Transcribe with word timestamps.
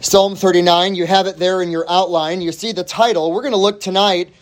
Psalm 0.00 0.36
39, 0.36 0.94
you 0.94 1.06
have 1.08 1.26
it 1.26 1.38
there 1.38 1.60
in 1.60 1.72
your 1.72 1.84
outline. 1.90 2.40
You 2.40 2.52
see 2.52 2.70
the 2.70 2.84
title. 2.84 3.32
We're 3.32 3.42
going 3.42 3.52
to 3.52 3.58
look 3.58 3.80
tonight 3.80 4.32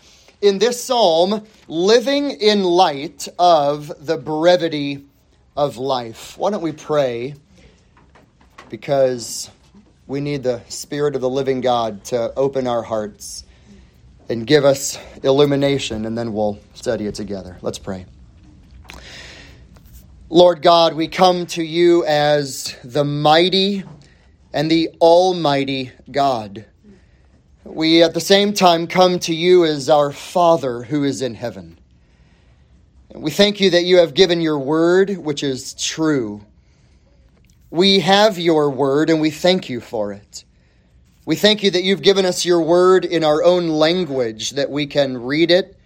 in 0.43 0.59
this 0.59 0.85
psalm, 0.85 1.47
Living 1.67 2.31
in 2.31 2.63
Light 2.63 3.27
of 3.39 3.91
the 4.05 4.19
Brevity 4.19 5.07
of 5.57 5.79
Life. 5.79 6.37
Why 6.37 6.51
don't 6.51 6.61
we 6.61 6.73
pray? 6.73 7.37
Because 8.69 9.51
we 10.07 10.21
need 10.21 10.43
the 10.43 10.61
Spirit 10.69 11.15
of 11.15 11.23
the 11.23 11.31
living 11.31 11.63
God 11.63 12.05
to 12.05 12.35
open 12.35 12.67
our 12.67 12.83
hearts 12.83 13.43
and 14.29 14.47
give 14.47 14.67
us 14.67 14.99
illumination, 15.23 16.05
and 16.05 16.19
then 16.19 16.35
we'll 16.35 16.59
study 16.75 17.07
it 17.07 17.15
together. 17.15 17.57
Let's 17.63 17.79
pray. 17.79 18.05
Lord 20.29 20.61
God, 20.61 20.93
we 20.93 21.09
come 21.09 21.47
to 21.47 21.63
you 21.63 22.05
as 22.05 22.77
the 22.85 23.05
mighty 23.05 23.85
and 24.57 24.71
the 24.71 24.89
Almighty 25.03 25.93
God. 26.11 26.65
We 27.63 28.03
at 28.03 28.15
the 28.15 28.23
same 28.23 28.55
time 28.55 28.87
come 28.87 29.19
to 29.19 29.35
you 29.35 29.67
as 29.67 29.91
our 29.91 30.11
Father 30.11 30.85
who 30.85 31.05
is 31.05 31.21
in 31.21 31.35
heaven. 31.35 31.79
We 33.15 33.31
thank 33.31 33.61
you 33.61 33.69
that 33.69 33.85
you 33.85 33.99
have 33.99 34.15
given 34.15 34.41
your 34.41 34.59
word, 34.59 35.19
which 35.19 35.43
is 35.43 35.75
true. 35.75 36.41
We 37.69 38.01
have 38.01 38.39
your 38.39 38.71
word 38.71 39.11
and 39.11 39.21
we 39.21 39.31
thank 39.31 39.69
you 39.69 39.79
for 39.79 40.11
it. 40.13 40.45
We 41.27 41.37
thank 41.37 41.63
you 41.63 41.71
that 41.73 41.83
you've 41.83 42.01
given 42.01 42.25
us 42.25 42.47
your 42.47 42.63
word 42.63 43.05
in 43.05 43.25
our 43.25 43.45
own 43.45 43.69
language, 43.69 44.53
that 44.53 44.71
we 44.71 44.87
can 44.87 45.19
read 45.19 45.51
it, 45.51 45.77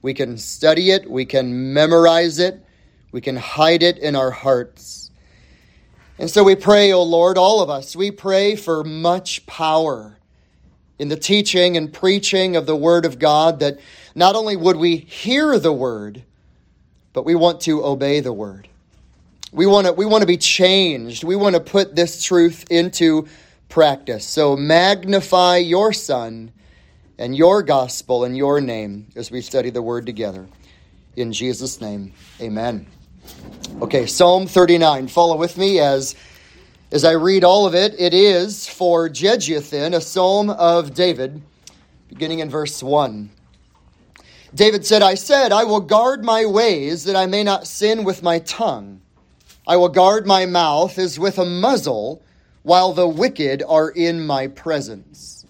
we 0.00 0.14
can 0.14 0.38
study 0.38 0.92
it, 0.92 1.10
we 1.10 1.24
can 1.24 1.72
memorize 1.72 2.38
it, 2.38 2.64
we 3.10 3.20
can 3.20 3.34
hide 3.34 3.82
it 3.82 3.98
in 3.98 4.14
our 4.14 4.30
hearts. 4.30 5.01
And 6.22 6.30
so 6.30 6.44
we 6.44 6.54
pray, 6.54 6.92
O 6.92 6.98
oh 6.98 7.02
Lord, 7.02 7.36
all 7.36 7.60
of 7.60 7.68
us, 7.68 7.96
we 7.96 8.12
pray 8.12 8.54
for 8.54 8.84
much 8.84 9.44
power 9.44 10.16
in 11.00 11.08
the 11.08 11.16
teaching 11.16 11.76
and 11.76 11.92
preaching 11.92 12.54
of 12.54 12.64
the 12.64 12.76
Word 12.76 13.04
of 13.04 13.18
God, 13.18 13.58
that 13.58 13.80
not 14.14 14.36
only 14.36 14.54
would 14.54 14.76
we 14.76 14.98
hear 14.98 15.58
the 15.58 15.72
Word, 15.72 16.22
but 17.12 17.24
we 17.24 17.34
want 17.34 17.62
to 17.62 17.84
obey 17.84 18.20
the 18.20 18.32
Word. 18.32 18.68
We 19.50 19.66
want 19.66 19.88
to, 19.88 19.94
we 19.94 20.06
want 20.06 20.22
to 20.22 20.28
be 20.28 20.36
changed. 20.36 21.24
We 21.24 21.34
want 21.34 21.56
to 21.56 21.60
put 21.60 21.96
this 21.96 22.22
truth 22.22 22.66
into 22.70 23.26
practice. 23.68 24.24
So 24.24 24.56
magnify 24.56 25.56
your 25.56 25.92
Son 25.92 26.52
and 27.18 27.36
your 27.36 27.64
gospel 27.64 28.22
and 28.22 28.36
your 28.36 28.60
name 28.60 29.08
as 29.16 29.32
we 29.32 29.40
study 29.40 29.70
the 29.70 29.82
Word 29.82 30.06
together. 30.06 30.46
In 31.16 31.32
Jesus' 31.32 31.80
name, 31.80 32.12
amen. 32.40 32.86
Okay, 33.80 34.06
Psalm 34.06 34.46
39. 34.46 35.08
Follow 35.08 35.36
with 35.36 35.56
me 35.56 35.80
as 35.80 36.14
as 36.92 37.04
I 37.04 37.12
read 37.12 37.42
all 37.42 37.66
of 37.66 37.74
it. 37.74 37.94
It 37.98 38.12
is 38.12 38.68
for 38.68 39.08
Jeduthun, 39.08 39.94
a 39.94 40.00
psalm 40.00 40.50
of 40.50 40.94
David, 40.94 41.42
beginning 42.08 42.40
in 42.40 42.50
verse 42.50 42.82
1. 42.82 43.30
David 44.54 44.84
said, 44.84 45.00
I 45.00 45.14
said, 45.14 45.50
I 45.50 45.64
will 45.64 45.80
guard 45.80 46.22
my 46.22 46.44
ways 46.44 47.04
that 47.04 47.16
I 47.16 47.24
may 47.24 47.42
not 47.42 47.66
sin 47.66 48.04
with 48.04 48.22
my 48.22 48.38
tongue. 48.40 49.00
I 49.66 49.76
will 49.76 49.88
guard 49.88 50.26
my 50.26 50.44
mouth 50.44 50.98
as 50.98 51.18
with 51.18 51.38
a 51.38 51.44
muzzle 51.44 52.22
while 52.62 52.92
the 52.92 53.08
wicked 53.08 53.62
are 53.66 53.88
in 53.88 54.26
my 54.26 54.48
presence. 54.48 55.46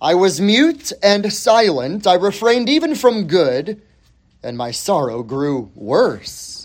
I 0.00 0.14
was 0.14 0.40
mute 0.40 0.92
and 1.02 1.32
silent. 1.32 2.06
I 2.06 2.14
refrained 2.14 2.68
even 2.68 2.94
from 2.94 3.26
good, 3.26 3.82
and 4.44 4.56
my 4.56 4.70
sorrow 4.70 5.24
grew 5.24 5.72
worse. 5.74 6.57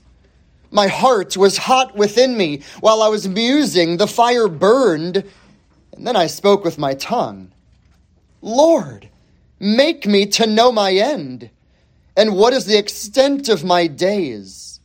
My 0.74 0.88
heart 0.88 1.38
was 1.38 1.56
hot 1.56 1.96
within 1.96 2.36
me. 2.36 2.64
While 2.80 3.04
I 3.04 3.08
was 3.08 3.28
musing, 3.28 3.98
the 3.98 4.08
fire 4.08 4.48
burned, 4.48 5.18
and 5.92 6.08
then 6.08 6.16
I 6.16 6.26
spoke 6.26 6.66
with 6.66 6.80
my 6.80 6.96
tongue. 6.96 7.52
Lord, 8.42 9.08
make 9.60 10.08
me 10.08 10.26
to 10.26 10.48
know 10.48 10.72
my 10.72 10.92
end, 10.92 11.52
and 12.18 12.36
what 12.36 12.54
is 12.54 12.66
the 12.66 12.80
extent 12.80 13.50
of 13.50 13.64
my 13.64 13.86
days. 13.86 14.80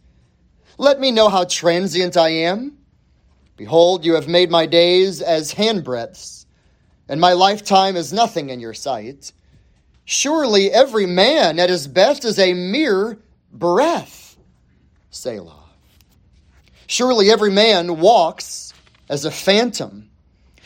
Let 0.77 1.00
me 1.00 1.10
know 1.10 1.31
how 1.31 1.44
transient 1.44 2.19
I 2.19 2.28
am. 2.28 2.77
Behold, 3.56 4.04
you 4.04 4.15
have 4.15 4.28
made 4.28 4.50
my 4.50 4.66
days 4.66 5.22
as 5.22 5.54
handbreadths, 5.54 6.44
and 7.09 7.19
my 7.19 7.32
lifetime 7.32 7.97
is 7.97 8.12
nothing 8.12 8.50
in 8.50 8.60
your 8.60 8.75
sight. 8.75 9.32
Surely 10.04 10.71
every 10.71 11.06
man 11.06 11.59
at 11.59 11.71
his 11.71 11.88
best 11.88 12.27
is 12.27 12.38
a 12.38 12.53
mere 12.53 13.19
breath. 13.50 14.37
Selah. 15.09 15.68
Surely 16.88 17.31
every 17.31 17.50
man 17.50 18.00
walks 18.00 18.72
as 19.09 19.25
a 19.25 19.31
phantom. 19.31 20.09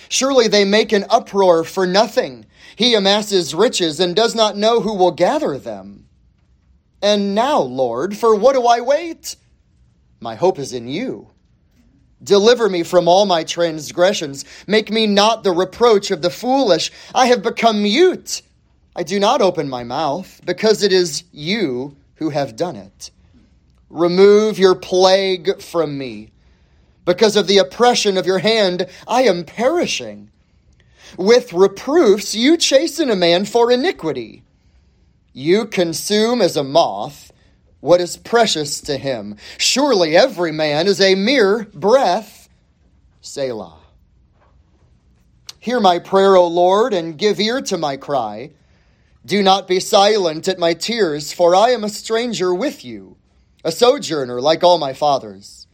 Surely 0.08 0.46
they 0.48 0.64
make 0.64 0.92
an 0.92 1.04
uproar 1.10 1.64
for 1.64 1.86
nothing. 1.86 2.46
He 2.76 2.94
amasses 2.94 3.54
riches 3.54 3.98
and 4.00 4.16
does 4.16 4.34
not 4.34 4.56
know 4.56 4.80
who 4.80 4.94
will 4.94 5.10
gather 5.10 5.58
them. 5.58 6.06
And 7.02 7.34
now, 7.34 7.60
Lord, 7.60 8.16
for 8.16 8.36
what 8.36 8.54
do 8.54 8.62
I 8.66 8.80
wait? 8.80 9.34
My 10.20 10.36
hope 10.36 10.60
is 10.60 10.72
in 10.72 10.86
you. 10.86 11.28
Deliver 12.22 12.68
me 12.68 12.84
from 12.84 13.08
all 13.08 13.26
my 13.26 13.42
transgressions. 13.42 14.44
Make 14.68 14.92
me 14.92 15.08
not 15.08 15.42
the 15.42 15.50
reproach 15.50 16.12
of 16.12 16.22
the 16.22 16.30
foolish. 16.30 16.92
I 17.12 17.26
have 17.26 17.42
become 17.42 17.82
mute. 17.82 18.42
I 18.94 19.02
do 19.02 19.18
not 19.18 19.42
open 19.42 19.68
my 19.68 19.82
mouth, 19.82 20.40
because 20.44 20.84
it 20.84 20.92
is 20.92 21.24
you 21.32 21.96
who 22.16 22.30
have 22.30 22.54
done 22.54 22.76
it. 22.76 23.10
Remove 23.92 24.58
your 24.58 24.74
plague 24.74 25.60
from 25.60 25.98
me. 25.98 26.32
Because 27.04 27.36
of 27.36 27.46
the 27.46 27.58
oppression 27.58 28.16
of 28.16 28.24
your 28.24 28.38
hand, 28.38 28.86
I 29.06 29.24
am 29.24 29.44
perishing. 29.44 30.30
With 31.18 31.52
reproofs, 31.52 32.34
you 32.34 32.56
chasten 32.56 33.10
a 33.10 33.16
man 33.16 33.44
for 33.44 33.70
iniquity. 33.70 34.44
You 35.34 35.66
consume 35.66 36.40
as 36.40 36.56
a 36.56 36.64
moth 36.64 37.32
what 37.80 38.00
is 38.00 38.16
precious 38.16 38.80
to 38.80 38.96
him. 38.96 39.36
Surely 39.58 40.16
every 40.16 40.52
man 40.52 40.86
is 40.86 40.98
a 40.98 41.14
mere 41.14 41.64
breath. 41.74 42.48
Selah. 43.20 43.76
Hear 45.60 45.80
my 45.80 45.98
prayer, 45.98 46.34
O 46.34 46.46
Lord, 46.46 46.94
and 46.94 47.18
give 47.18 47.38
ear 47.38 47.60
to 47.60 47.76
my 47.76 47.98
cry. 47.98 48.52
Do 49.26 49.42
not 49.42 49.68
be 49.68 49.80
silent 49.80 50.48
at 50.48 50.58
my 50.58 50.72
tears, 50.72 51.34
for 51.34 51.54
I 51.54 51.70
am 51.70 51.84
a 51.84 51.90
stranger 51.90 52.54
with 52.54 52.86
you 52.86 53.18
a 53.64 53.72
sojourner 53.72 54.40
like 54.40 54.64
all 54.64 54.78
my 54.78 54.92
fathers. 54.92 55.66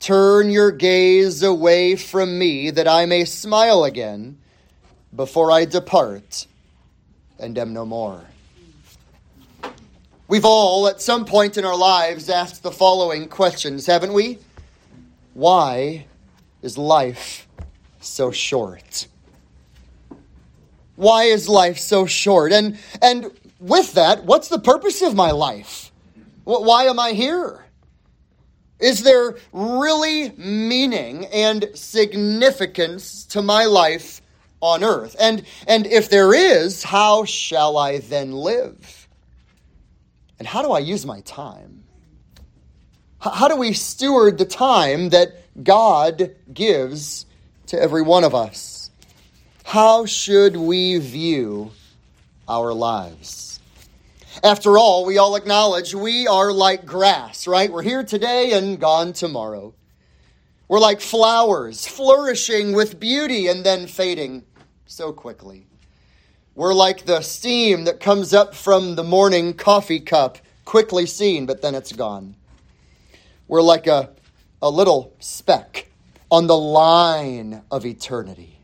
Turn 0.00 0.50
your 0.50 0.72
gaze 0.72 1.42
away 1.42 1.94
from 1.94 2.38
me 2.38 2.70
that 2.70 2.88
I 2.88 3.06
may 3.06 3.24
smile 3.24 3.84
again 3.84 4.38
before 5.14 5.52
I 5.52 5.64
depart 5.64 6.46
and 7.38 7.56
am 7.56 7.72
no 7.72 7.86
more. 7.86 8.24
We've 10.26 10.44
all, 10.44 10.88
at 10.88 11.00
some 11.00 11.24
point 11.24 11.58
in 11.58 11.64
our 11.64 11.76
lives, 11.76 12.30
asked 12.30 12.62
the 12.62 12.72
following 12.72 13.28
questions, 13.28 13.86
haven't 13.86 14.12
we? 14.12 14.38
Why 15.34 16.06
is 16.62 16.78
life 16.78 17.46
so 18.00 18.32
short? 18.32 19.06
Why 20.96 21.24
is 21.24 21.48
life 21.48 21.78
so 21.78 22.06
short? 22.06 22.52
And, 22.52 22.78
and 23.00 23.30
with 23.60 23.94
that, 23.94 24.24
what's 24.24 24.48
the 24.48 24.58
purpose 24.58 25.02
of 25.02 25.14
my 25.14 25.30
life? 25.30 25.91
Why 26.44 26.84
am 26.84 26.98
I 26.98 27.12
here? 27.12 27.64
Is 28.80 29.04
there 29.04 29.36
really 29.52 30.30
meaning 30.36 31.26
and 31.26 31.70
significance 31.74 33.24
to 33.26 33.40
my 33.40 33.64
life 33.66 34.20
on 34.60 34.82
earth? 34.82 35.14
And, 35.20 35.44
and 35.68 35.86
if 35.86 36.10
there 36.10 36.34
is, 36.34 36.82
how 36.82 37.24
shall 37.24 37.76
I 37.76 37.98
then 37.98 38.32
live? 38.32 39.08
And 40.40 40.48
how 40.48 40.62
do 40.62 40.72
I 40.72 40.80
use 40.80 41.06
my 41.06 41.20
time? 41.20 41.84
How 43.20 43.46
do 43.46 43.54
we 43.54 43.72
steward 43.72 44.38
the 44.38 44.44
time 44.44 45.10
that 45.10 45.28
God 45.62 46.34
gives 46.52 47.24
to 47.68 47.80
every 47.80 48.02
one 48.02 48.24
of 48.24 48.34
us? 48.34 48.90
How 49.62 50.06
should 50.06 50.56
we 50.56 50.98
view 50.98 51.70
our 52.48 52.72
lives? 52.72 53.51
After 54.42 54.78
all, 54.78 55.04
we 55.04 55.18
all 55.18 55.36
acknowledge 55.36 55.94
we 55.94 56.26
are 56.26 56.52
like 56.52 56.86
grass, 56.86 57.46
right? 57.46 57.70
We're 57.70 57.82
here 57.82 58.02
today 58.02 58.52
and 58.52 58.80
gone 58.80 59.12
tomorrow. 59.12 59.74
We're 60.68 60.80
like 60.80 61.02
flowers, 61.02 61.86
flourishing 61.86 62.72
with 62.72 62.98
beauty 62.98 63.48
and 63.48 63.62
then 63.62 63.86
fading 63.86 64.44
so 64.86 65.12
quickly. 65.12 65.66
We're 66.54 66.72
like 66.72 67.04
the 67.04 67.20
steam 67.20 67.84
that 67.84 68.00
comes 68.00 68.32
up 68.32 68.54
from 68.54 68.94
the 68.94 69.04
morning 69.04 69.52
coffee 69.52 70.00
cup, 70.00 70.38
quickly 70.64 71.04
seen, 71.04 71.44
but 71.44 71.60
then 71.60 71.74
it's 71.74 71.92
gone. 71.92 72.34
We're 73.48 73.62
like 73.62 73.86
a, 73.86 74.10
a 74.62 74.70
little 74.70 75.14
speck 75.18 75.88
on 76.30 76.46
the 76.46 76.56
line 76.56 77.62
of 77.70 77.84
eternity. 77.84 78.60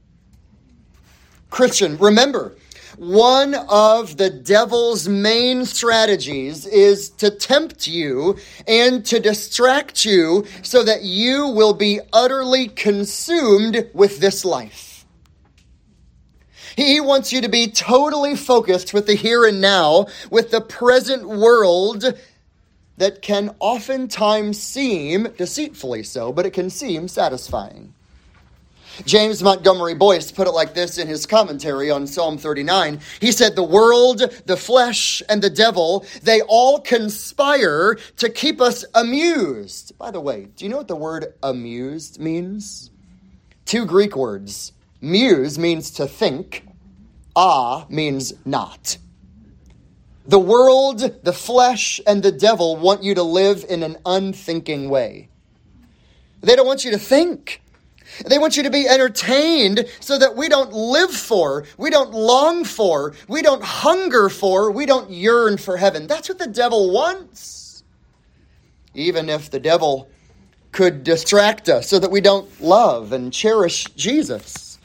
Christian, 1.51 1.99
remember, 1.99 2.57
one 2.99 3.55
of 3.55 4.17
the 4.17 4.29
devil's 4.29 5.09
main 5.09 5.65
strategies 5.65 6.67
is 6.67 7.11
to 7.11 7.31
tempt 7.31 7.87
you 7.87 8.37
and 8.67 9.07
to 9.07 9.21
distract 9.21 10.05
you 10.05 10.45
so 10.63 10.83
that 10.83 11.03
you 11.03 11.49
will 11.49 11.75
be 11.75 12.01
utterly 12.13 12.67
consumed 12.67 13.89
with 13.95 14.19
this 14.19 14.45
life. 14.45 15.07
He 16.77 17.01
wants 17.01 17.33
you 17.33 17.41
to 17.41 17.49
be 17.49 17.69
totally 17.69 18.37
focused 18.37 18.93
with 18.93 19.07
the 19.07 19.15
here 19.15 19.45
and 19.45 19.61
now, 19.61 20.07
with 20.31 20.51
the 20.51 20.61
present 20.61 21.29
world 21.29 22.05
that 22.97 23.23
can 23.23 23.55
oftentimes 23.61 24.61
seem 24.61 25.29
deceitfully 25.37 26.03
so, 26.03 26.33
but 26.33 26.47
it 26.47 26.53
can 26.53 26.69
seem 26.69 27.07
satisfying. 27.07 27.95
James 29.05 29.43
Montgomery 29.43 29.95
Boice 29.95 30.33
put 30.33 30.47
it 30.47 30.53
like 30.53 30.75
this 30.75 30.99
in 30.99 31.07
his 31.07 31.27
commentary 31.27 31.91
on 31.91 32.07
Psalm 32.07 32.37
39. 32.37 33.01
He 33.21 33.33
said, 33.33 33.55
The 33.55 33.63
world, 33.63 34.23
the 34.47 34.57
flesh, 34.57 35.23
and 35.29 35.41
the 35.41 35.51
devil, 35.51 36.05
they 36.23 36.41
all 36.43 36.81
conspire 36.81 37.95
to 38.17 38.29
keep 38.29 38.61
us 38.61 38.85
amused. 38.95 39.97
By 39.99 40.11
the 40.11 40.21
way, 40.21 40.49
do 40.57 40.65
you 40.65 40.71
know 40.71 40.79
what 40.79 40.89
the 40.89 40.97
word 40.97 41.35
amused 41.43 42.19
means? 42.19 42.91
Two 43.65 43.85
Greek 43.85 44.17
words. 44.17 44.73
Muse 45.01 45.59
means 45.59 45.91
to 45.93 46.07
think, 46.07 46.67
ah 47.37 47.87
means 47.89 48.35
not. 48.45 48.99
The 50.27 50.39
world, 50.39 51.25
the 51.25 51.33
flesh, 51.33 52.01
and 52.07 52.23
the 52.23 52.33
devil 52.33 52.77
want 52.77 53.03
you 53.03 53.15
to 53.15 53.23
live 53.23 53.65
in 53.69 53.83
an 53.83 53.97
unthinking 54.05 54.91
way. 54.91 55.29
They 56.41 56.55
don't 56.55 56.67
want 56.67 56.85
you 56.85 56.91
to 56.91 56.99
think. 56.99 57.63
They 58.27 58.39
want 58.39 58.57
you 58.57 58.63
to 58.63 58.71
be 58.71 58.89
entertained 58.89 59.87
so 60.01 60.19
that 60.19 60.37
we 60.37 60.49
don't 60.49 60.73
live 60.73 61.11
for, 61.11 61.65
we 61.77 61.91
don't 61.91 62.13
long 62.13 62.65
for, 62.65 63.15
we 63.29 63.43
don't 63.43 63.63
hunger 63.63 64.29
for, 64.29 64.71
we 64.71 64.87
don't 64.87 65.11
yearn 65.11 65.57
for 65.57 65.77
heaven. 65.77 66.07
That's 66.07 66.29
what 66.29 66.39
the 66.39 66.47
devil 66.47 66.93
wants. 66.93 67.85
Even 68.95 69.29
if 69.29 69.51
the 69.51 69.61
devil 69.61 70.09
could 70.73 71.05
distract 71.05 71.69
us 71.69 71.89
so 71.89 71.99
that 71.99 72.11
we 72.11 72.21
don't 72.21 72.49
love 72.61 73.13
and 73.13 73.33
cherish 73.33 73.85
Jesus. 73.97 74.79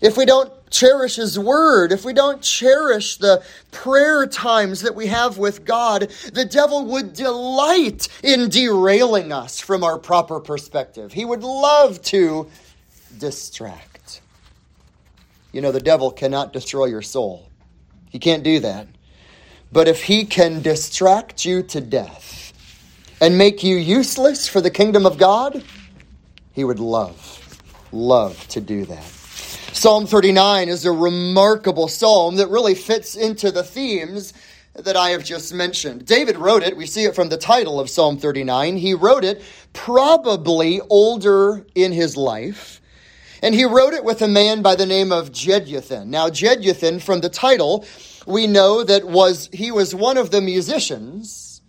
If 0.00 0.16
we 0.16 0.24
don't 0.24 0.52
cherish 0.78 1.16
His 1.16 1.38
Word, 1.38 1.90
if 1.90 2.04
we 2.04 2.12
don't 2.12 2.40
cherish 2.40 3.16
the 3.16 3.42
prayer 3.72 4.26
times 4.26 4.82
that 4.82 4.94
we 4.94 5.08
have 5.08 5.36
with 5.36 5.64
God, 5.64 6.10
the 6.32 6.44
devil 6.44 6.84
would 6.86 7.14
delight 7.14 8.08
in 8.22 8.48
derailing 8.48 9.32
us 9.32 9.58
from 9.58 9.82
our 9.82 9.98
proper 9.98 10.38
perspective. 10.38 11.12
He 11.12 11.24
would 11.24 11.42
love 11.42 12.00
to 12.02 12.48
distract. 13.18 14.20
You 15.52 15.60
know, 15.62 15.72
the 15.72 15.80
devil 15.80 16.12
cannot 16.12 16.52
destroy 16.52 16.86
your 16.86 17.02
soul, 17.02 17.48
he 18.10 18.18
can't 18.18 18.44
do 18.44 18.60
that. 18.60 18.86
But 19.70 19.86
if 19.86 20.04
he 20.04 20.24
can 20.24 20.62
distract 20.62 21.44
you 21.44 21.62
to 21.64 21.80
death 21.80 22.54
and 23.20 23.36
make 23.36 23.62
you 23.62 23.76
useless 23.76 24.48
for 24.48 24.62
the 24.62 24.70
kingdom 24.70 25.04
of 25.04 25.18
God, 25.18 25.62
he 26.54 26.64
would 26.64 26.80
love, 26.80 27.60
love 27.92 28.48
to 28.48 28.62
do 28.62 28.86
that. 28.86 29.17
Psalm 29.72 30.06
39 30.06 30.68
is 30.68 30.84
a 30.86 30.92
remarkable 30.92 31.88
psalm 31.88 32.36
that 32.36 32.48
really 32.48 32.74
fits 32.74 33.14
into 33.14 33.52
the 33.52 33.62
themes 33.62 34.32
that 34.74 34.96
I 34.96 35.10
have 35.10 35.22
just 35.22 35.52
mentioned. 35.54 36.06
David 36.06 36.36
wrote 36.36 36.62
it, 36.62 36.76
we 36.76 36.86
see 36.86 37.04
it 37.04 37.14
from 37.14 37.28
the 37.28 37.36
title 37.36 37.78
of 37.78 37.90
Psalm 37.90 38.18
39. 38.18 38.76
He 38.76 38.94
wrote 38.94 39.24
it 39.24 39.42
probably 39.72 40.80
older 40.88 41.64
in 41.74 41.92
his 41.92 42.16
life, 42.16 42.80
and 43.42 43.54
he 43.54 43.64
wrote 43.64 43.92
it 43.92 44.02
with 44.02 44.22
a 44.22 44.28
man 44.28 44.62
by 44.62 44.74
the 44.74 44.86
name 44.86 45.12
of 45.12 45.30
Jeduthun. 45.30 46.06
Now, 46.06 46.28
Jeduthun, 46.28 47.00
from 47.00 47.20
the 47.20 47.28
title, 47.28 47.84
we 48.26 48.46
know 48.46 48.82
that 48.82 49.04
was 49.04 49.48
he 49.52 49.70
was 49.70 49.94
one 49.94 50.16
of 50.16 50.30
the 50.30 50.40
musicians 50.40 51.62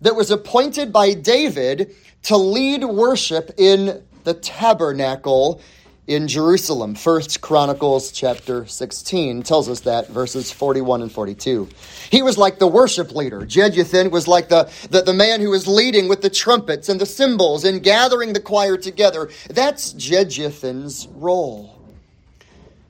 that 0.00 0.16
was 0.16 0.30
appointed 0.30 0.92
by 0.92 1.14
David 1.14 1.94
to 2.24 2.36
lead 2.36 2.84
worship 2.84 3.52
in 3.56 4.02
the 4.24 4.34
tabernacle 4.34 5.60
in 6.06 6.26
Jerusalem. 6.26 6.94
First 6.94 7.40
Chronicles 7.40 8.10
chapter 8.10 8.66
16 8.66 9.42
tells 9.44 9.68
us 9.68 9.80
that, 9.80 10.08
verses 10.08 10.50
41 10.50 11.02
and 11.02 11.12
42. 11.12 11.68
He 12.10 12.22
was 12.22 12.36
like 12.36 12.58
the 12.58 12.66
worship 12.66 13.14
leader. 13.14 13.42
Jeduthun 13.42 14.10
was 14.10 14.26
like 14.26 14.48
the, 14.48 14.70
the, 14.90 15.02
the 15.02 15.12
man 15.12 15.40
who 15.40 15.50
was 15.50 15.68
leading 15.68 16.08
with 16.08 16.22
the 16.22 16.30
trumpets 16.30 16.88
and 16.88 17.00
the 17.00 17.06
cymbals 17.06 17.64
and 17.64 17.82
gathering 17.82 18.32
the 18.32 18.40
choir 18.40 18.76
together. 18.76 19.30
That's 19.48 19.94
Jeduthun's 19.94 21.06
role. 21.14 21.78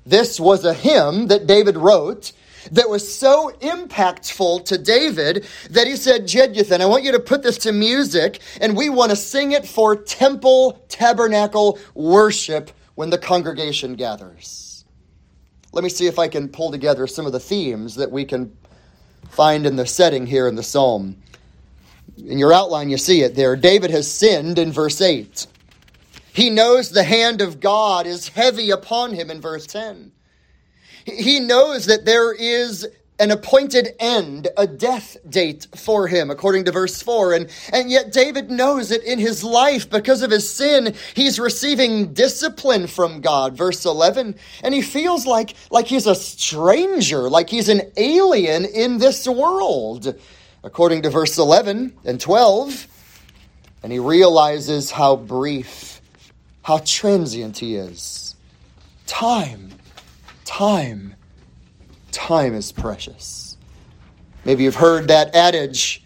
This 0.06 0.40
was 0.40 0.64
a 0.64 0.74
hymn 0.74 1.28
that 1.28 1.46
David 1.46 1.76
wrote 1.76 2.32
that 2.70 2.88
was 2.88 3.12
so 3.12 3.50
impactful 3.60 4.64
to 4.64 4.78
David 4.78 5.46
that 5.70 5.86
he 5.86 5.96
said, 5.96 6.22
Jeduthun, 6.22 6.80
I 6.80 6.86
want 6.86 7.04
you 7.04 7.12
to 7.12 7.20
put 7.20 7.42
this 7.42 7.58
to 7.58 7.72
music, 7.72 8.40
and 8.60 8.76
we 8.76 8.88
want 8.88 9.10
to 9.10 9.16
sing 9.16 9.52
it 9.52 9.66
for 9.66 9.96
temple 9.96 10.80
tabernacle 10.88 11.78
worship 11.94 12.70
when 12.94 13.10
the 13.10 13.18
congregation 13.18 13.94
gathers. 13.94 14.84
Let 15.72 15.84
me 15.84 15.90
see 15.90 16.06
if 16.06 16.18
I 16.18 16.28
can 16.28 16.48
pull 16.48 16.70
together 16.70 17.06
some 17.06 17.26
of 17.26 17.32
the 17.32 17.40
themes 17.40 17.94
that 17.96 18.10
we 18.10 18.24
can 18.24 18.56
find 19.30 19.66
in 19.66 19.76
the 19.76 19.86
setting 19.86 20.26
here 20.26 20.46
in 20.46 20.54
the 20.54 20.62
psalm. 20.62 21.16
In 22.18 22.38
your 22.38 22.52
outline, 22.52 22.90
you 22.90 22.98
see 22.98 23.22
it 23.22 23.34
there. 23.34 23.56
David 23.56 23.90
has 23.90 24.10
sinned 24.10 24.58
in 24.58 24.70
verse 24.70 25.00
8. 25.00 25.46
He 26.34 26.50
knows 26.50 26.90
the 26.90 27.04
hand 27.04 27.40
of 27.40 27.60
God 27.60 28.06
is 28.06 28.28
heavy 28.28 28.70
upon 28.70 29.14
him 29.14 29.30
in 29.30 29.40
verse 29.40 29.66
10. 29.66 30.12
He 31.04 31.40
knows 31.40 31.86
that 31.86 32.04
there 32.04 32.32
is 32.32 32.86
an 33.18 33.30
appointed 33.30 33.90
end, 34.00 34.48
a 34.56 34.66
death 34.66 35.16
date 35.28 35.66
for 35.76 36.08
him, 36.08 36.30
according 36.30 36.64
to 36.64 36.72
verse 36.72 37.02
4. 37.02 37.34
And, 37.34 37.50
and 37.72 37.90
yet 37.90 38.12
David 38.12 38.50
knows 38.50 38.88
that 38.88 39.04
in 39.04 39.18
his 39.18 39.44
life, 39.44 39.88
because 39.88 40.22
of 40.22 40.30
his 40.30 40.48
sin, 40.48 40.94
he's 41.14 41.38
receiving 41.38 42.14
discipline 42.14 42.86
from 42.86 43.20
God, 43.20 43.56
verse 43.56 43.84
11. 43.84 44.34
And 44.64 44.74
he 44.74 44.82
feels 44.82 45.26
like, 45.26 45.54
like 45.70 45.86
he's 45.86 46.06
a 46.06 46.14
stranger, 46.14 47.28
like 47.28 47.48
he's 47.48 47.68
an 47.68 47.82
alien 47.96 48.64
in 48.64 48.98
this 48.98 49.28
world, 49.28 50.18
according 50.64 51.02
to 51.02 51.10
verse 51.10 51.38
11 51.38 51.94
and 52.04 52.20
12. 52.20 52.88
And 53.82 53.92
he 53.92 53.98
realizes 53.98 54.90
how 54.90 55.16
brief, 55.16 56.00
how 56.62 56.80
transient 56.84 57.58
he 57.58 57.76
is. 57.76 58.36
Time, 59.06 59.70
time 60.44 61.14
time 62.12 62.54
is 62.54 62.70
precious. 62.70 63.56
Maybe 64.44 64.64
you've 64.64 64.76
heard 64.76 65.08
that 65.08 65.34
adage 65.34 66.04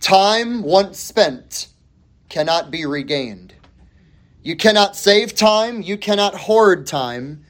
time 0.00 0.62
once 0.62 0.98
spent 0.98 1.68
cannot 2.28 2.70
be 2.70 2.84
regained. 2.84 3.54
You 4.42 4.56
cannot 4.56 4.96
save 4.96 5.34
time, 5.34 5.82
you 5.82 5.96
cannot 5.96 6.34
hoard 6.34 6.86
time. 6.86 7.44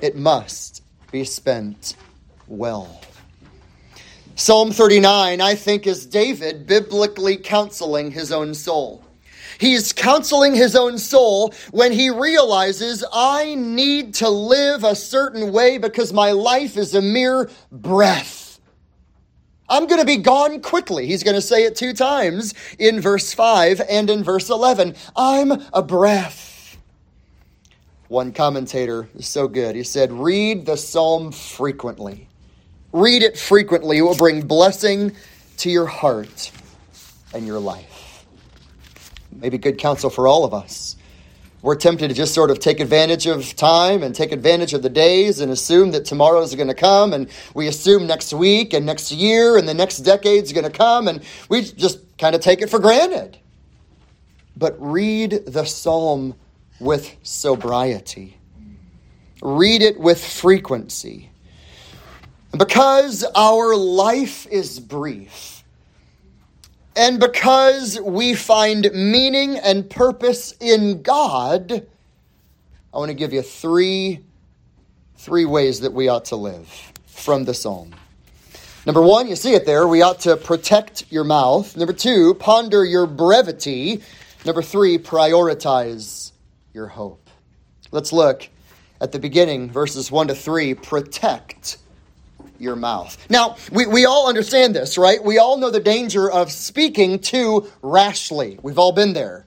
It 0.00 0.16
must 0.16 0.82
be 1.12 1.24
spent 1.24 1.96
well. 2.48 3.00
Psalm 4.34 4.72
39, 4.72 5.40
I 5.40 5.54
think, 5.54 5.86
is 5.86 6.06
David 6.06 6.66
biblically 6.66 7.36
counseling 7.36 8.10
his 8.10 8.32
own 8.32 8.52
soul. 8.52 9.03
He's 9.58 9.92
counseling 9.92 10.54
his 10.54 10.76
own 10.76 10.98
soul 10.98 11.54
when 11.70 11.92
he 11.92 12.10
realizes 12.10 13.04
I 13.12 13.54
need 13.54 14.14
to 14.14 14.28
live 14.28 14.84
a 14.84 14.94
certain 14.94 15.52
way 15.52 15.78
because 15.78 16.12
my 16.12 16.32
life 16.32 16.76
is 16.76 16.94
a 16.94 17.02
mere 17.02 17.50
breath. 17.70 18.60
I'm 19.68 19.86
going 19.86 20.00
to 20.00 20.06
be 20.06 20.18
gone 20.18 20.60
quickly. 20.60 21.06
He's 21.06 21.22
going 21.22 21.36
to 21.36 21.40
say 21.40 21.64
it 21.64 21.76
two 21.76 21.94
times 21.94 22.54
in 22.78 23.00
verse 23.00 23.32
5 23.32 23.80
and 23.88 24.10
in 24.10 24.22
verse 24.22 24.50
11. 24.50 24.94
I'm 25.16 25.52
a 25.72 25.82
breath. 25.82 26.76
One 28.08 28.32
commentator 28.32 29.08
is 29.14 29.26
so 29.26 29.48
good. 29.48 29.74
He 29.74 29.82
said, 29.82 30.12
Read 30.12 30.66
the 30.66 30.76
psalm 30.76 31.32
frequently. 31.32 32.28
Read 32.92 33.22
it 33.22 33.38
frequently. 33.38 33.98
It 33.98 34.02
will 34.02 34.14
bring 34.14 34.42
blessing 34.42 35.12
to 35.58 35.70
your 35.70 35.86
heart 35.86 36.52
and 37.32 37.46
your 37.46 37.58
life 37.58 37.93
maybe 39.34 39.58
good 39.58 39.78
counsel 39.78 40.10
for 40.10 40.26
all 40.26 40.44
of 40.44 40.54
us. 40.54 40.96
We're 41.62 41.76
tempted 41.76 42.08
to 42.08 42.14
just 42.14 42.34
sort 42.34 42.50
of 42.50 42.58
take 42.58 42.78
advantage 42.78 43.26
of 43.26 43.56
time 43.56 44.02
and 44.02 44.14
take 44.14 44.32
advantage 44.32 44.74
of 44.74 44.82
the 44.82 44.90
days 44.90 45.40
and 45.40 45.50
assume 45.50 45.92
that 45.92 46.04
tomorrow's 46.04 46.54
going 46.54 46.68
to 46.68 46.74
come, 46.74 47.14
and 47.14 47.28
we 47.54 47.68
assume 47.68 48.06
next 48.06 48.34
week 48.34 48.74
and 48.74 48.84
next 48.84 49.10
year 49.10 49.56
and 49.56 49.66
the 49.66 49.72
next 49.72 50.00
decade's 50.00 50.52
going 50.52 50.70
to 50.70 50.70
come, 50.70 51.08
and 51.08 51.22
we 51.48 51.62
just 51.62 52.00
kind 52.18 52.34
of 52.34 52.42
take 52.42 52.60
it 52.60 52.68
for 52.68 52.78
granted. 52.78 53.38
But 54.56 54.76
read 54.78 55.46
the 55.46 55.64
psalm 55.64 56.34
with 56.80 57.16
sobriety, 57.22 58.36
read 59.40 59.80
it 59.80 59.98
with 59.98 60.22
frequency. 60.22 61.30
Because 62.56 63.24
our 63.34 63.74
life 63.74 64.46
is 64.46 64.78
brief, 64.78 65.63
and 66.96 67.18
because 67.18 68.00
we 68.00 68.34
find 68.34 68.90
meaning 68.94 69.58
and 69.58 69.88
purpose 69.88 70.54
in 70.60 71.02
God, 71.02 71.86
I 72.92 72.96
want 72.96 73.08
to 73.08 73.14
give 73.14 73.32
you 73.32 73.42
three, 73.42 74.20
three 75.16 75.44
ways 75.44 75.80
that 75.80 75.92
we 75.92 76.08
ought 76.08 76.26
to 76.26 76.36
live 76.36 76.68
from 77.06 77.44
the 77.44 77.54
psalm. 77.54 77.94
Number 78.86 79.02
one, 79.02 79.28
you 79.28 79.34
see 79.36 79.54
it 79.54 79.66
there, 79.66 79.88
we 79.88 80.02
ought 80.02 80.20
to 80.20 80.36
protect 80.36 81.10
your 81.10 81.24
mouth. 81.24 81.76
Number 81.76 81.94
two, 81.94 82.34
ponder 82.34 82.84
your 82.84 83.06
brevity. 83.06 84.02
Number 84.44 84.62
three, 84.62 84.98
prioritize 84.98 86.32
your 86.74 86.86
hope. 86.86 87.30
Let's 87.90 88.12
look 88.12 88.48
at 89.00 89.12
the 89.12 89.18
beginning, 89.18 89.70
verses 89.70 90.10
1 90.10 90.28
to 90.28 90.34
3, 90.34 90.74
protect 90.74 91.78
your 92.64 92.74
mouth. 92.74 93.16
Now, 93.30 93.56
we, 93.70 93.86
we 93.86 94.06
all 94.06 94.28
understand 94.28 94.74
this, 94.74 94.98
right? 94.98 95.22
We 95.22 95.38
all 95.38 95.56
know 95.58 95.70
the 95.70 95.78
danger 95.78 96.28
of 96.28 96.50
speaking 96.50 97.20
too 97.20 97.70
rashly. 97.82 98.58
We've 98.62 98.78
all 98.78 98.92
been 98.92 99.12
there 99.12 99.46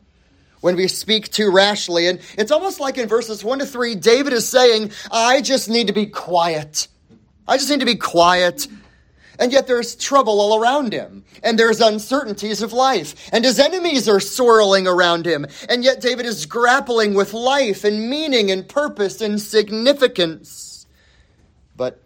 when 0.61 0.75
we 0.75 0.87
speak 0.87 1.31
too 1.31 1.51
rashly. 1.51 2.07
And 2.07 2.19
it's 2.37 2.51
almost 2.51 2.79
like 2.79 2.97
in 2.97 3.07
verses 3.07 3.43
1 3.43 3.59
to 3.59 3.65
3, 3.65 3.95
David 3.95 4.33
is 4.33 4.47
saying, 4.47 4.91
I 5.11 5.41
just 5.41 5.69
need 5.69 5.87
to 5.87 5.93
be 5.93 6.05
quiet. 6.05 6.87
I 7.47 7.57
just 7.57 7.69
need 7.69 7.81
to 7.81 7.85
be 7.85 7.95
quiet. 7.95 8.67
And 9.39 9.51
yet 9.51 9.67
there's 9.67 9.95
trouble 9.95 10.41
all 10.41 10.59
around 10.59 10.93
him, 10.93 11.23
and 11.43 11.59
there's 11.59 11.79
uncertainties 11.79 12.63
of 12.63 12.73
life, 12.73 13.29
and 13.31 13.45
his 13.45 13.59
enemies 13.59 14.09
are 14.09 14.19
swirling 14.19 14.87
around 14.87 15.27
him. 15.27 15.45
And 15.69 15.83
yet 15.83 16.01
David 16.01 16.25
is 16.25 16.47
grappling 16.47 17.13
with 17.13 17.33
life 17.33 17.83
and 17.83 18.09
meaning 18.09 18.49
and 18.49 18.67
purpose 18.67 19.21
and 19.21 19.39
significance. 19.39 20.87
But 21.75 22.01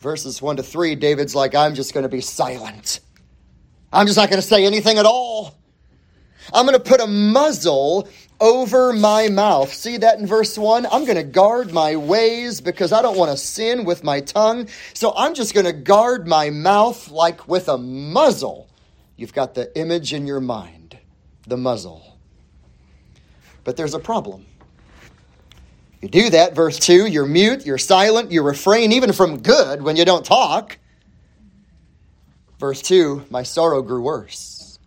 verses 0.00 0.42
1 0.42 0.56
to 0.56 0.62
3, 0.62 0.96
David's 0.96 1.34
like, 1.34 1.54
I'm 1.54 1.74
just 1.74 1.94
going 1.94 2.02
to 2.02 2.08
be 2.08 2.20
silent. 2.20 3.00
I'm 3.92 4.06
just 4.06 4.16
not 4.16 4.30
going 4.30 4.40
to 4.40 4.46
say 4.46 4.64
anything 4.64 4.98
at 4.98 5.06
all. 5.06 5.54
I'm 6.52 6.66
going 6.66 6.76
to 6.76 6.84
put 6.84 7.00
a 7.00 7.06
muzzle 7.06 8.08
over 8.40 8.92
my 8.92 9.28
mouth. 9.28 9.72
See 9.72 9.98
that 9.98 10.18
in 10.18 10.26
verse 10.26 10.56
1? 10.56 10.86
I'm 10.86 11.04
going 11.04 11.16
to 11.16 11.22
guard 11.22 11.72
my 11.72 11.96
ways 11.96 12.60
because 12.60 12.92
I 12.92 13.02
don't 13.02 13.18
want 13.18 13.30
to 13.30 13.36
sin 13.36 13.84
with 13.84 14.02
my 14.02 14.20
tongue. 14.20 14.68
So 14.94 15.12
I'm 15.14 15.34
just 15.34 15.52
going 15.54 15.66
to 15.66 15.72
guard 15.72 16.26
my 16.26 16.50
mouth 16.50 17.10
like 17.10 17.46
with 17.46 17.68
a 17.68 17.76
muzzle. 17.76 18.68
You've 19.16 19.34
got 19.34 19.54
the 19.54 19.76
image 19.78 20.14
in 20.14 20.26
your 20.26 20.40
mind, 20.40 20.98
the 21.46 21.58
muzzle. 21.58 22.18
But 23.64 23.76
there's 23.76 23.94
a 23.94 24.00
problem. 24.00 24.46
You 26.00 26.08
do 26.08 26.30
that, 26.30 26.54
verse 26.54 26.78
2, 26.78 27.06
you're 27.06 27.26
mute, 27.26 27.66
you're 27.66 27.78
silent, 27.78 28.32
you 28.32 28.42
refrain 28.42 28.92
even 28.92 29.12
from 29.12 29.40
good 29.40 29.82
when 29.82 29.96
you 29.96 30.04
don't 30.04 30.24
talk. 30.24 30.78
Verse 32.58 32.80
2, 32.82 33.26
my 33.30 33.42
sorrow 33.42 33.82
grew 33.82 34.02
worse. 34.02 34.78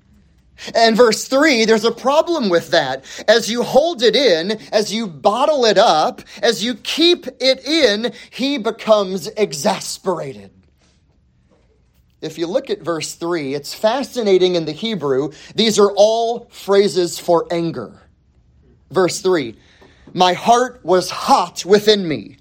And 0.73 0.95
verse 0.95 1.27
3, 1.27 1.65
there's 1.65 1.85
a 1.85 1.91
problem 1.91 2.49
with 2.49 2.71
that. 2.71 3.03
As 3.27 3.49
you 3.49 3.63
hold 3.63 4.01
it 4.01 4.15
in, 4.15 4.59
as 4.71 4.93
you 4.93 5.07
bottle 5.07 5.65
it 5.65 5.77
up, 5.77 6.21
as 6.41 6.63
you 6.63 6.75
keep 6.75 7.27
it 7.39 7.65
in, 7.65 8.13
he 8.31 8.57
becomes 8.57 9.27
exasperated. 9.27 10.51
If 12.21 12.37
you 12.37 12.47
look 12.47 12.69
at 12.69 12.81
verse 12.81 13.15
3, 13.15 13.53
it's 13.53 13.73
fascinating 13.73 14.55
in 14.55 14.65
the 14.65 14.71
Hebrew. 14.71 15.31
These 15.55 15.77
are 15.77 15.91
all 15.91 16.47
phrases 16.49 17.19
for 17.19 17.45
anger. 17.51 17.99
Verse 18.89 19.21
3 19.21 19.57
My 20.13 20.33
heart 20.33 20.83
was 20.83 21.09
hot 21.09 21.63
within 21.65 22.07
me. 22.07 22.37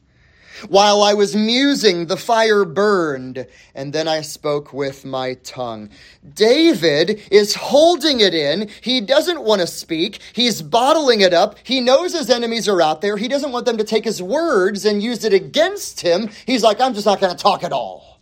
While 0.68 1.02
I 1.02 1.14
was 1.14 1.34
musing, 1.34 2.06
the 2.06 2.16
fire 2.16 2.64
burned, 2.64 3.46
and 3.74 3.92
then 3.92 4.06
I 4.06 4.20
spoke 4.20 4.72
with 4.72 5.04
my 5.04 5.34
tongue. 5.42 5.90
David 6.34 7.20
is 7.30 7.54
holding 7.54 8.20
it 8.20 8.34
in. 8.34 8.68
He 8.80 9.00
doesn't 9.00 9.42
want 9.42 9.60
to 9.60 9.66
speak. 9.66 10.20
He's 10.32 10.62
bottling 10.62 11.20
it 11.20 11.34
up. 11.34 11.58
He 11.64 11.80
knows 11.80 12.12
his 12.12 12.30
enemies 12.30 12.68
are 12.68 12.80
out 12.80 13.00
there. 13.00 13.16
He 13.16 13.28
doesn't 13.28 13.52
want 13.52 13.66
them 13.66 13.78
to 13.78 13.84
take 13.84 14.04
his 14.04 14.22
words 14.22 14.84
and 14.84 15.02
use 15.02 15.24
it 15.24 15.32
against 15.32 16.00
him. 16.00 16.30
He's 16.46 16.62
like, 16.62 16.80
I'm 16.80 16.94
just 16.94 17.06
not 17.06 17.20
going 17.20 17.34
to 17.34 17.42
talk 17.42 17.64
at 17.64 17.72
all. 17.72 18.20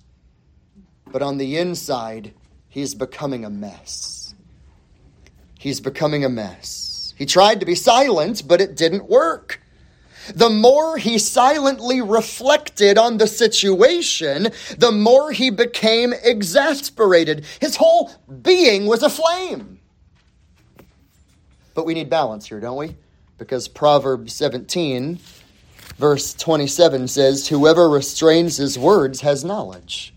But 1.07 1.23
on 1.23 1.37
the 1.37 1.59
inside, 1.59 2.33
he's 2.69 2.95
becoming 2.95 3.45
a 3.45 3.51
mess. 3.51 4.35
He's 5.59 5.81
becoming 5.81 6.25
a 6.25 6.31
mess. 6.31 6.90
He 7.21 7.27
tried 7.27 7.61
to 7.61 7.67
be 7.67 7.75
silent, 7.77 8.49
but 8.49 8.61
it 8.61 8.75
didn't 8.75 9.09
work 9.09 9.61
the 10.35 10.51
more 10.51 10.97
he 10.97 11.19
silently 11.19 12.01
reflected 12.01 12.99
on 12.99 13.19
the 13.19 13.27
situation, 13.27 14.49
the 14.77 14.93
more 14.93 15.33
he 15.33 15.51
became 15.51 16.13
exasperated. 16.13 17.45
His 17.61 17.77
whole 17.77 18.11
being 18.43 18.87
was 18.87 19.03
aflame. 19.03 19.81
But 21.75 21.87
we 21.87 21.95
need 21.95 22.11
balance 22.11 22.47
here, 22.47 22.61
don't 22.61 22.77
we? 22.77 22.97
Because 23.39 23.69
Proverbs 23.69 24.35
17, 24.35 25.19
verse 25.97 26.35
27 26.35 27.09
says, 27.09 27.49
Whoever 27.49 27.89
restrains 27.89 28.59
his 28.59 28.79
words 28.79 29.23
has 29.23 29.45
knowledge. 29.45 30.13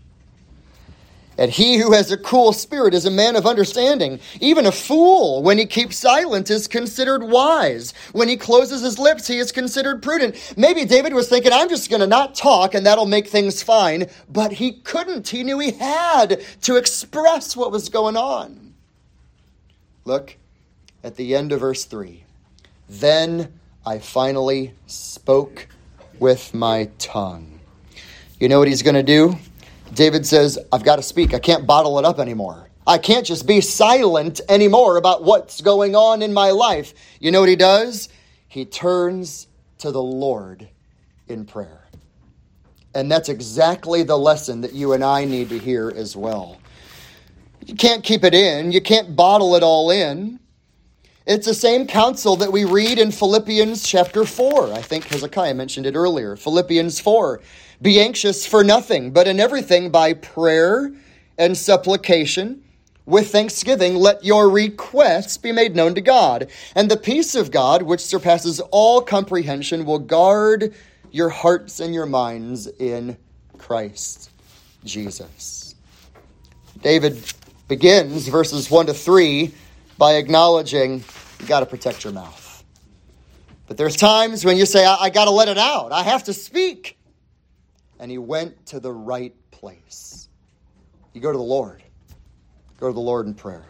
And 1.36 1.50
he 1.50 1.78
who 1.78 1.92
has 1.92 2.12
a 2.12 2.16
cool 2.16 2.52
spirit 2.52 2.94
is 2.94 3.06
a 3.06 3.10
man 3.10 3.34
of 3.36 3.46
understanding. 3.46 4.20
Even 4.40 4.66
a 4.66 4.72
fool, 4.72 5.42
when 5.42 5.58
he 5.58 5.66
keeps 5.66 5.96
silent, 5.98 6.50
is 6.50 6.68
considered 6.68 7.24
wise. 7.24 7.92
When 8.12 8.28
he 8.28 8.36
closes 8.36 8.82
his 8.82 8.98
lips, 8.98 9.26
he 9.26 9.38
is 9.38 9.50
considered 9.50 10.02
prudent. 10.02 10.54
Maybe 10.56 10.84
David 10.84 11.12
was 11.12 11.28
thinking, 11.28 11.52
I'm 11.52 11.68
just 11.68 11.90
going 11.90 12.00
to 12.00 12.06
not 12.06 12.34
talk 12.34 12.74
and 12.74 12.86
that'll 12.86 13.06
make 13.06 13.26
things 13.26 13.62
fine. 13.62 14.06
But 14.28 14.52
he 14.52 14.72
couldn't. 14.72 15.28
He 15.28 15.42
knew 15.42 15.58
he 15.58 15.72
had 15.72 16.42
to 16.62 16.76
express 16.76 17.56
what 17.56 17.72
was 17.72 17.88
going 17.88 18.16
on. 18.16 18.74
Look 20.04 20.36
at 21.02 21.16
the 21.16 21.34
end 21.34 21.52
of 21.52 21.60
verse 21.60 21.84
3. 21.84 22.22
Then 22.88 23.58
I 23.84 23.98
finally 23.98 24.74
spoke 24.86 25.68
with 26.18 26.54
my 26.54 26.90
tongue. 26.98 27.60
You 28.38 28.48
know 28.48 28.58
what 28.58 28.68
he's 28.68 28.82
going 28.82 28.94
to 28.94 29.02
do? 29.02 29.36
David 29.94 30.26
says, 30.26 30.58
I've 30.72 30.84
got 30.84 30.96
to 30.96 31.02
speak. 31.02 31.34
I 31.34 31.38
can't 31.38 31.66
bottle 31.66 31.98
it 31.98 32.04
up 32.04 32.18
anymore. 32.18 32.68
I 32.86 32.98
can't 32.98 33.24
just 33.24 33.46
be 33.46 33.60
silent 33.60 34.40
anymore 34.48 34.96
about 34.96 35.24
what's 35.24 35.60
going 35.60 35.96
on 35.96 36.20
in 36.22 36.34
my 36.34 36.50
life. 36.50 36.92
You 37.18 37.30
know 37.30 37.40
what 37.40 37.48
he 37.48 37.56
does? 37.56 38.08
He 38.48 38.64
turns 38.64 39.48
to 39.78 39.90
the 39.90 40.02
Lord 40.02 40.68
in 41.28 41.46
prayer. 41.46 41.88
And 42.94 43.10
that's 43.10 43.28
exactly 43.28 44.02
the 44.02 44.16
lesson 44.16 44.60
that 44.60 44.72
you 44.72 44.92
and 44.92 45.02
I 45.02 45.24
need 45.24 45.48
to 45.48 45.58
hear 45.58 45.92
as 45.94 46.14
well. 46.14 46.58
You 47.66 47.74
can't 47.74 48.04
keep 48.04 48.24
it 48.24 48.34
in, 48.34 48.72
you 48.72 48.80
can't 48.80 49.16
bottle 49.16 49.56
it 49.56 49.62
all 49.62 49.90
in. 49.90 50.38
It's 51.26 51.46
the 51.46 51.54
same 51.54 51.86
counsel 51.86 52.36
that 52.36 52.52
we 52.52 52.64
read 52.64 52.98
in 52.98 53.10
Philippians 53.10 53.82
chapter 53.82 54.26
4. 54.26 54.74
I 54.74 54.82
think 54.82 55.04
Hezekiah 55.04 55.54
mentioned 55.54 55.86
it 55.86 55.94
earlier. 55.94 56.36
Philippians 56.36 57.00
4. 57.00 57.40
Be 57.80 57.98
anxious 57.98 58.44
for 58.46 58.62
nothing, 58.62 59.10
but 59.10 59.26
in 59.26 59.40
everything 59.40 59.88
by 59.88 60.12
prayer 60.12 60.92
and 61.38 61.56
supplication. 61.56 62.62
With 63.06 63.32
thanksgiving, 63.32 63.94
let 63.94 64.22
your 64.22 64.50
requests 64.50 65.38
be 65.38 65.50
made 65.50 65.74
known 65.74 65.94
to 65.94 66.02
God. 66.02 66.48
And 66.74 66.90
the 66.90 66.96
peace 66.98 67.34
of 67.34 67.50
God, 67.50 67.80
which 67.80 68.04
surpasses 68.04 68.60
all 68.70 69.00
comprehension, 69.00 69.86
will 69.86 70.00
guard 70.00 70.74
your 71.10 71.30
hearts 71.30 71.80
and 71.80 71.94
your 71.94 72.06
minds 72.06 72.66
in 72.66 73.16
Christ 73.56 74.28
Jesus. 74.84 75.74
David 76.82 77.32
begins 77.66 78.28
verses 78.28 78.70
1 78.70 78.86
to 78.86 78.94
3 78.94 79.54
by 79.98 80.14
acknowledging 80.14 81.04
you 81.40 81.46
got 81.46 81.60
to 81.60 81.66
protect 81.66 82.04
your 82.04 82.12
mouth. 82.12 82.64
But 83.66 83.76
there's 83.76 83.96
times 83.96 84.44
when 84.44 84.56
you 84.56 84.66
say, 84.66 84.84
I, 84.84 84.94
I 84.94 85.10
got 85.10 85.24
to 85.24 85.30
let 85.30 85.48
it 85.48 85.58
out, 85.58 85.92
I 85.92 86.02
have 86.02 86.24
to 86.24 86.32
speak 86.32 86.98
and 87.98 88.10
he 88.10 88.18
went 88.18 88.66
to 88.66 88.80
the 88.80 88.92
right 88.92 89.34
place. 89.50 90.28
You 91.12 91.20
go 91.20 91.32
to 91.32 91.38
the 91.38 91.44
Lord. 91.44 91.82
Go 92.78 92.88
to 92.88 92.92
the 92.92 93.00
Lord 93.00 93.26
in 93.26 93.34
prayer. 93.34 93.64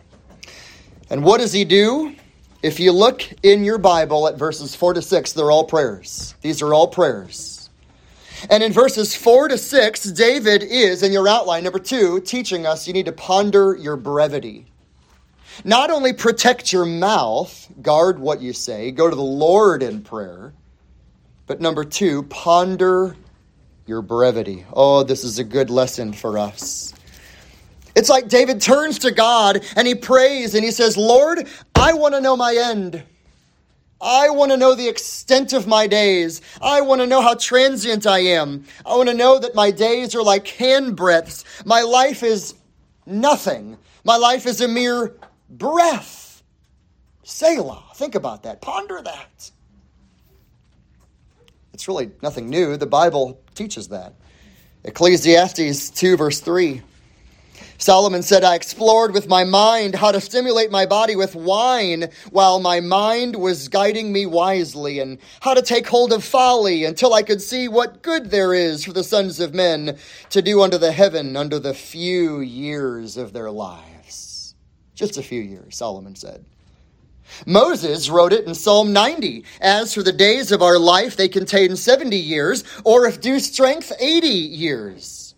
And 1.10 1.22
what 1.22 1.38
does 1.38 1.52
he 1.52 1.64
do? 1.64 2.16
If 2.62 2.80
you 2.80 2.92
look 2.92 3.22
in 3.42 3.62
your 3.62 3.78
Bible 3.78 4.26
at 4.26 4.38
verses 4.38 4.74
4 4.74 4.94
to 4.94 5.02
6, 5.02 5.32
they're 5.32 5.50
all 5.50 5.64
prayers. 5.64 6.34
These 6.40 6.62
are 6.62 6.72
all 6.72 6.88
prayers. 6.88 7.68
And 8.50 8.62
in 8.62 8.72
verses 8.72 9.14
4 9.14 9.48
to 9.48 9.58
6, 9.58 10.04
David 10.12 10.62
is, 10.62 11.02
in 11.02 11.12
your 11.12 11.28
outline, 11.28 11.62
number 11.64 11.78
two, 11.78 12.20
teaching 12.20 12.66
us 12.66 12.86
you 12.86 12.94
need 12.94 13.06
to 13.06 13.12
ponder 13.12 13.76
your 13.76 13.96
brevity. 13.96 14.66
Not 15.62 15.90
only 15.90 16.12
protect 16.12 16.72
your 16.72 16.84
mouth, 16.84 17.68
guard 17.80 18.18
what 18.18 18.40
you 18.40 18.52
say, 18.52 18.90
go 18.90 19.08
to 19.08 19.14
the 19.14 19.22
Lord 19.22 19.82
in 19.82 20.02
prayer, 20.02 20.52
but 21.46 21.60
number 21.60 21.84
two, 21.84 22.24
ponder 22.24 23.14
your 23.86 24.02
brevity. 24.02 24.64
Oh, 24.72 25.02
this 25.02 25.24
is 25.24 25.38
a 25.38 25.44
good 25.44 25.70
lesson 25.70 26.12
for 26.12 26.38
us. 26.38 26.94
It's 27.94 28.08
like 28.08 28.28
David 28.28 28.60
turns 28.60 28.98
to 29.00 29.12
God 29.12 29.64
and 29.76 29.86
he 29.86 29.94
prays 29.94 30.54
and 30.54 30.64
he 30.64 30.70
says, 30.70 30.96
Lord, 30.96 31.46
I 31.74 31.92
want 31.92 32.14
to 32.14 32.20
know 32.20 32.36
my 32.36 32.56
end. 32.56 33.02
I 34.00 34.30
want 34.30 34.50
to 34.50 34.56
know 34.56 34.74
the 34.74 34.88
extent 34.88 35.52
of 35.52 35.66
my 35.66 35.86
days. 35.86 36.42
I 36.60 36.80
want 36.80 37.00
to 37.00 37.06
know 37.06 37.22
how 37.22 37.34
transient 37.34 38.06
I 38.06 38.18
am. 38.18 38.64
I 38.84 38.96
want 38.96 39.08
to 39.08 39.14
know 39.14 39.38
that 39.38 39.54
my 39.54 39.70
days 39.70 40.14
are 40.14 40.22
like 40.22 40.44
handbreadths. 40.44 41.44
My 41.64 41.82
life 41.82 42.22
is 42.22 42.54
nothing. 43.06 43.78
My 44.02 44.16
life 44.16 44.46
is 44.46 44.60
a 44.60 44.68
mere 44.68 45.14
breath. 45.48 46.42
Selah. 47.22 47.82
Think 47.94 48.14
about 48.14 48.42
that. 48.42 48.60
Ponder 48.60 49.00
that. 49.02 49.50
It's 51.72 51.88
really 51.88 52.10
nothing 52.22 52.48
new. 52.48 52.76
The 52.76 52.86
Bible 52.86 53.40
teaches 53.54 53.88
that. 53.88 54.14
Ecclesiastes 54.84 55.90
2, 55.90 56.16
verse 56.16 56.40
3. 56.40 56.82
Solomon 57.78 58.22
said, 58.22 58.44
I 58.44 58.54
explored 58.54 59.12
with 59.12 59.28
my 59.28 59.44
mind 59.44 59.94
how 59.94 60.12
to 60.12 60.20
stimulate 60.20 60.70
my 60.70 60.86
body 60.86 61.16
with 61.16 61.34
wine 61.34 62.10
while 62.30 62.60
my 62.60 62.80
mind 62.80 63.34
was 63.34 63.68
guiding 63.68 64.12
me 64.12 64.26
wisely, 64.26 65.00
and 65.00 65.18
how 65.40 65.54
to 65.54 65.62
take 65.62 65.88
hold 65.88 66.12
of 66.12 66.22
folly 66.22 66.84
until 66.84 67.12
I 67.12 67.22
could 67.22 67.42
see 67.42 67.66
what 67.66 68.02
good 68.02 68.30
there 68.30 68.54
is 68.54 68.84
for 68.84 68.92
the 68.92 69.02
sons 69.02 69.40
of 69.40 69.54
men 69.54 69.98
to 70.30 70.42
do 70.42 70.62
under 70.62 70.78
the 70.78 70.92
heaven 70.92 71.36
under 71.36 71.58
the 71.58 71.74
few 71.74 72.40
years 72.40 73.16
of 73.16 73.32
their 73.32 73.50
lives. 73.50 73.93
Just 74.94 75.18
a 75.18 75.22
few 75.22 75.40
years, 75.40 75.76
Solomon 75.76 76.14
said. 76.14 76.44
Moses 77.46 78.10
wrote 78.10 78.32
it 78.32 78.46
in 78.46 78.54
Psalm 78.54 78.92
90. 78.92 79.44
As 79.60 79.94
for 79.94 80.02
the 80.02 80.12
days 80.12 80.52
of 80.52 80.62
our 80.62 80.78
life, 80.78 81.16
they 81.16 81.28
contain 81.28 81.76
70 81.76 82.16
years, 82.16 82.64
or 82.84 83.06
if 83.06 83.20
due 83.20 83.40
strength, 83.40 83.92
80 83.98 84.28
years. 84.28 85.34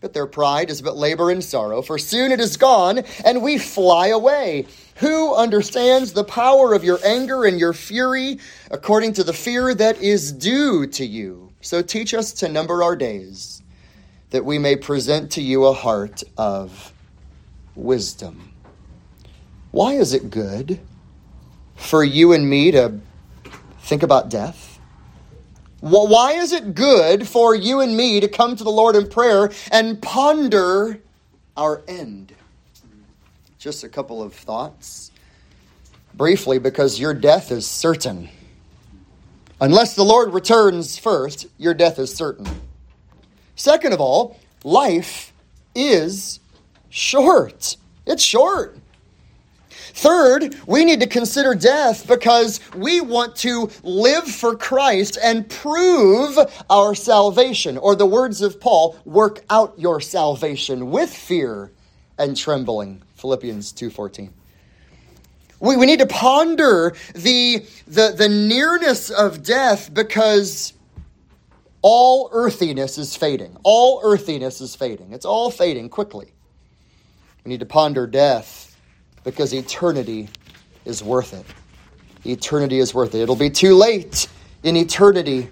But 0.00 0.12
their 0.12 0.26
pride 0.26 0.70
is 0.70 0.80
but 0.80 0.96
labor 0.96 1.30
and 1.30 1.42
sorrow, 1.42 1.82
for 1.82 1.98
soon 1.98 2.32
it 2.32 2.40
is 2.40 2.56
gone, 2.56 3.00
and 3.24 3.42
we 3.42 3.58
fly 3.58 4.08
away. 4.08 4.66
Who 4.96 5.34
understands 5.34 6.12
the 6.12 6.24
power 6.24 6.72
of 6.74 6.84
your 6.84 6.98
anger 7.04 7.44
and 7.44 7.58
your 7.58 7.72
fury 7.72 8.38
according 8.70 9.14
to 9.14 9.24
the 9.24 9.32
fear 9.32 9.74
that 9.74 10.00
is 10.00 10.32
due 10.32 10.86
to 10.88 11.04
you? 11.04 11.52
So 11.62 11.82
teach 11.82 12.14
us 12.14 12.32
to 12.34 12.48
number 12.48 12.82
our 12.82 12.96
days, 12.96 13.62
that 14.30 14.44
we 14.44 14.58
may 14.58 14.76
present 14.76 15.32
to 15.32 15.42
you 15.42 15.66
a 15.66 15.72
heart 15.72 16.22
of 16.36 16.92
wisdom. 17.74 18.49
Why 19.70 19.94
is 19.94 20.12
it 20.12 20.30
good 20.30 20.80
for 21.76 22.02
you 22.02 22.32
and 22.32 22.48
me 22.48 22.70
to 22.72 23.00
think 23.80 24.02
about 24.02 24.28
death? 24.28 24.78
Why 25.80 26.32
is 26.32 26.52
it 26.52 26.74
good 26.74 27.26
for 27.26 27.54
you 27.54 27.80
and 27.80 27.96
me 27.96 28.20
to 28.20 28.28
come 28.28 28.54
to 28.56 28.64
the 28.64 28.70
Lord 28.70 28.96
in 28.96 29.08
prayer 29.08 29.50
and 29.72 30.00
ponder 30.02 31.00
our 31.56 31.82
end? 31.88 32.34
Just 33.58 33.84
a 33.84 33.88
couple 33.88 34.22
of 34.22 34.34
thoughts. 34.34 35.10
Briefly, 36.14 36.58
because 36.58 36.98
your 36.98 37.14
death 37.14 37.50
is 37.50 37.66
certain. 37.66 38.28
Unless 39.60 39.94
the 39.94 40.04
Lord 40.04 40.34
returns 40.34 40.98
first, 40.98 41.46
your 41.58 41.74
death 41.74 41.98
is 41.98 42.14
certain. 42.14 42.46
Second 43.54 43.92
of 43.92 44.00
all, 44.00 44.38
life 44.64 45.32
is 45.74 46.40
short. 46.88 47.76
It's 48.06 48.22
short. 48.22 48.79
Third, 49.92 50.56
we 50.66 50.84
need 50.84 51.00
to 51.00 51.06
consider 51.06 51.54
death 51.54 52.06
because 52.06 52.60
we 52.74 53.00
want 53.00 53.36
to 53.36 53.70
live 53.82 54.24
for 54.24 54.56
Christ 54.56 55.18
and 55.22 55.48
prove 55.48 56.38
our 56.68 56.94
salvation. 56.94 57.76
Or 57.78 57.94
the 57.94 58.06
words 58.06 58.42
of 58.42 58.60
Paul, 58.60 58.96
work 59.04 59.44
out 59.50 59.74
your 59.78 60.00
salvation 60.00 60.90
with 60.90 61.14
fear 61.14 61.72
and 62.18 62.36
trembling. 62.36 63.02
Philippians 63.16 63.72
2:14. 63.72 64.30
We, 65.60 65.76
we 65.76 65.84
need 65.84 65.98
to 65.98 66.06
ponder 66.06 66.94
the, 67.14 67.66
the, 67.86 68.14
the 68.16 68.30
nearness 68.30 69.10
of 69.10 69.42
death 69.42 69.92
because 69.92 70.72
all 71.82 72.30
earthiness 72.32 72.96
is 72.96 73.14
fading. 73.14 73.56
All 73.62 74.00
earthiness 74.02 74.62
is 74.62 74.74
fading. 74.74 75.12
It's 75.12 75.26
all 75.26 75.50
fading 75.50 75.90
quickly. 75.90 76.32
We 77.44 77.50
need 77.50 77.60
to 77.60 77.66
ponder 77.66 78.06
death 78.06 78.69
because 79.24 79.52
eternity 79.52 80.28
is 80.84 81.02
worth 81.02 81.32
it. 81.32 81.46
Eternity 82.24 82.78
is 82.78 82.94
worth 82.94 83.14
it. 83.14 83.20
It'll 83.20 83.36
be 83.36 83.50
too 83.50 83.74
late 83.74 84.28
in 84.62 84.76
eternity 84.76 85.48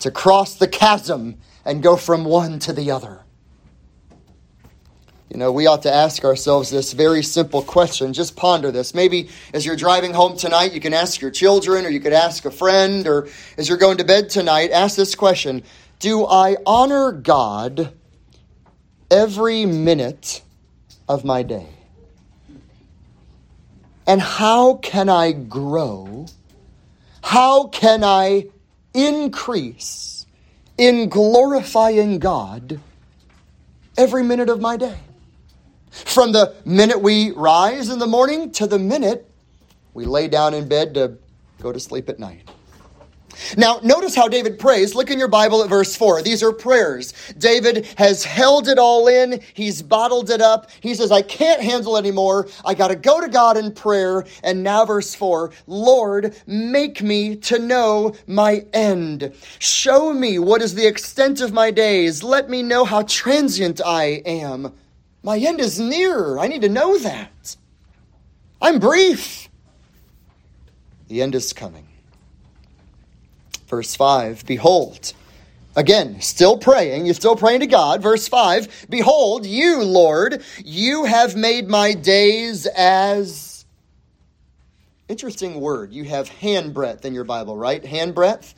to 0.00 0.10
cross 0.10 0.54
the 0.56 0.68
chasm 0.68 1.36
and 1.64 1.82
go 1.82 1.96
from 1.96 2.24
one 2.24 2.58
to 2.60 2.72
the 2.72 2.90
other. 2.90 3.20
You 5.30 5.36
know, 5.36 5.52
we 5.52 5.66
ought 5.66 5.82
to 5.82 5.92
ask 5.92 6.24
ourselves 6.24 6.70
this 6.70 6.94
very 6.94 7.22
simple 7.22 7.62
question. 7.62 8.14
Just 8.14 8.34
ponder 8.34 8.70
this. 8.70 8.94
Maybe 8.94 9.28
as 9.52 9.66
you're 9.66 9.76
driving 9.76 10.14
home 10.14 10.38
tonight, 10.38 10.72
you 10.72 10.80
can 10.80 10.94
ask 10.94 11.20
your 11.20 11.30
children, 11.30 11.84
or 11.84 11.90
you 11.90 12.00
could 12.00 12.14
ask 12.14 12.46
a 12.46 12.50
friend, 12.50 13.06
or 13.06 13.28
as 13.58 13.68
you're 13.68 13.78
going 13.78 13.98
to 13.98 14.04
bed 14.04 14.30
tonight, 14.30 14.70
ask 14.70 14.96
this 14.96 15.14
question 15.14 15.62
Do 15.98 16.24
I 16.24 16.56
honor 16.64 17.12
God 17.12 17.92
every 19.10 19.66
minute 19.66 20.40
of 21.06 21.26
my 21.26 21.42
day? 21.42 21.77
And 24.08 24.22
how 24.22 24.76
can 24.76 25.10
I 25.10 25.32
grow? 25.32 26.24
How 27.22 27.66
can 27.66 28.02
I 28.02 28.46
increase 28.94 30.24
in 30.78 31.10
glorifying 31.10 32.18
God 32.18 32.80
every 33.98 34.22
minute 34.22 34.48
of 34.48 34.62
my 34.62 34.78
day? 34.78 34.96
From 35.90 36.32
the 36.32 36.54
minute 36.64 37.02
we 37.02 37.32
rise 37.32 37.90
in 37.90 37.98
the 37.98 38.06
morning 38.06 38.50
to 38.52 38.66
the 38.66 38.78
minute 38.78 39.30
we 39.92 40.06
lay 40.06 40.26
down 40.26 40.54
in 40.54 40.68
bed 40.68 40.94
to 40.94 41.18
go 41.60 41.70
to 41.70 41.78
sleep 41.78 42.08
at 42.08 42.18
night. 42.18 42.48
Now, 43.56 43.80
notice 43.82 44.14
how 44.14 44.28
David 44.28 44.58
prays. 44.58 44.94
Look 44.94 45.10
in 45.10 45.18
your 45.18 45.28
Bible 45.28 45.62
at 45.62 45.68
verse 45.68 45.96
4. 45.96 46.22
These 46.22 46.42
are 46.42 46.52
prayers. 46.52 47.12
David 47.38 47.86
has 47.96 48.24
held 48.24 48.68
it 48.68 48.78
all 48.78 49.08
in, 49.08 49.40
he's 49.54 49.82
bottled 49.82 50.30
it 50.30 50.40
up. 50.40 50.70
He 50.80 50.94
says, 50.94 51.10
I 51.10 51.22
can't 51.22 51.62
handle 51.62 51.96
it 51.96 52.00
anymore. 52.00 52.48
I 52.64 52.74
got 52.74 52.88
to 52.88 52.96
go 52.96 53.20
to 53.20 53.28
God 53.28 53.56
in 53.56 53.72
prayer. 53.72 54.24
And 54.42 54.62
now, 54.62 54.84
verse 54.84 55.14
4 55.14 55.50
Lord, 55.66 56.36
make 56.46 57.02
me 57.02 57.36
to 57.36 57.58
know 57.58 58.14
my 58.26 58.64
end. 58.72 59.32
Show 59.58 60.12
me 60.12 60.38
what 60.38 60.62
is 60.62 60.74
the 60.74 60.86
extent 60.86 61.40
of 61.40 61.52
my 61.52 61.70
days. 61.70 62.22
Let 62.22 62.48
me 62.50 62.62
know 62.62 62.84
how 62.84 63.02
transient 63.02 63.80
I 63.84 64.22
am. 64.24 64.72
My 65.22 65.38
end 65.38 65.60
is 65.60 65.80
near. 65.80 66.38
I 66.38 66.46
need 66.46 66.62
to 66.62 66.68
know 66.68 66.98
that. 66.98 67.56
I'm 68.60 68.78
brief. 68.78 69.48
The 71.08 71.22
end 71.22 71.34
is 71.34 71.52
coming. 71.52 71.87
Verse 73.68 73.94
5 73.94 74.46
Behold, 74.46 75.12
again, 75.76 76.20
still 76.20 76.56
praying, 76.58 77.04
you're 77.04 77.14
still 77.14 77.36
praying 77.36 77.60
to 77.60 77.66
God. 77.66 78.02
Verse 78.02 78.26
5 78.26 78.86
Behold, 78.88 79.46
you, 79.46 79.82
Lord, 79.82 80.42
you 80.64 81.04
have 81.04 81.36
made 81.36 81.68
my 81.68 81.94
days 81.94 82.66
as. 82.66 83.64
Interesting 85.08 85.58
word. 85.60 85.90
You 85.92 86.04
have 86.04 86.28
handbreadth 86.28 87.06
in 87.06 87.14
your 87.14 87.24
Bible, 87.24 87.56
right? 87.56 87.82
Handbreadth. 87.82 88.52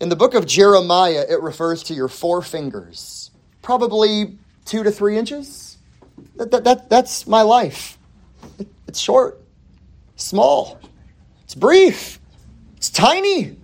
In 0.00 0.08
the 0.08 0.16
book 0.16 0.34
of 0.34 0.46
Jeremiah, 0.46 1.24
it 1.28 1.42
refers 1.42 1.84
to 1.84 1.94
your 1.94 2.08
four 2.08 2.42
fingers, 2.42 3.30
probably 3.62 4.38
two 4.64 4.82
to 4.82 4.90
three 4.90 5.16
inches. 5.16 5.76
That, 6.36 6.50
that, 6.50 6.64
that 6.64 6.88
that's 6.88 7.26
my 7.26 7.42
life. 7.42 7.98
It, 8.58 8.66
it's 8.88 8.98
short, 8.98 9.40
small, 10.16 10.80
it's 11.44 11.54
brief, 11.54 12.18
it's 12.76 12.90
tiny. 12.90 13.59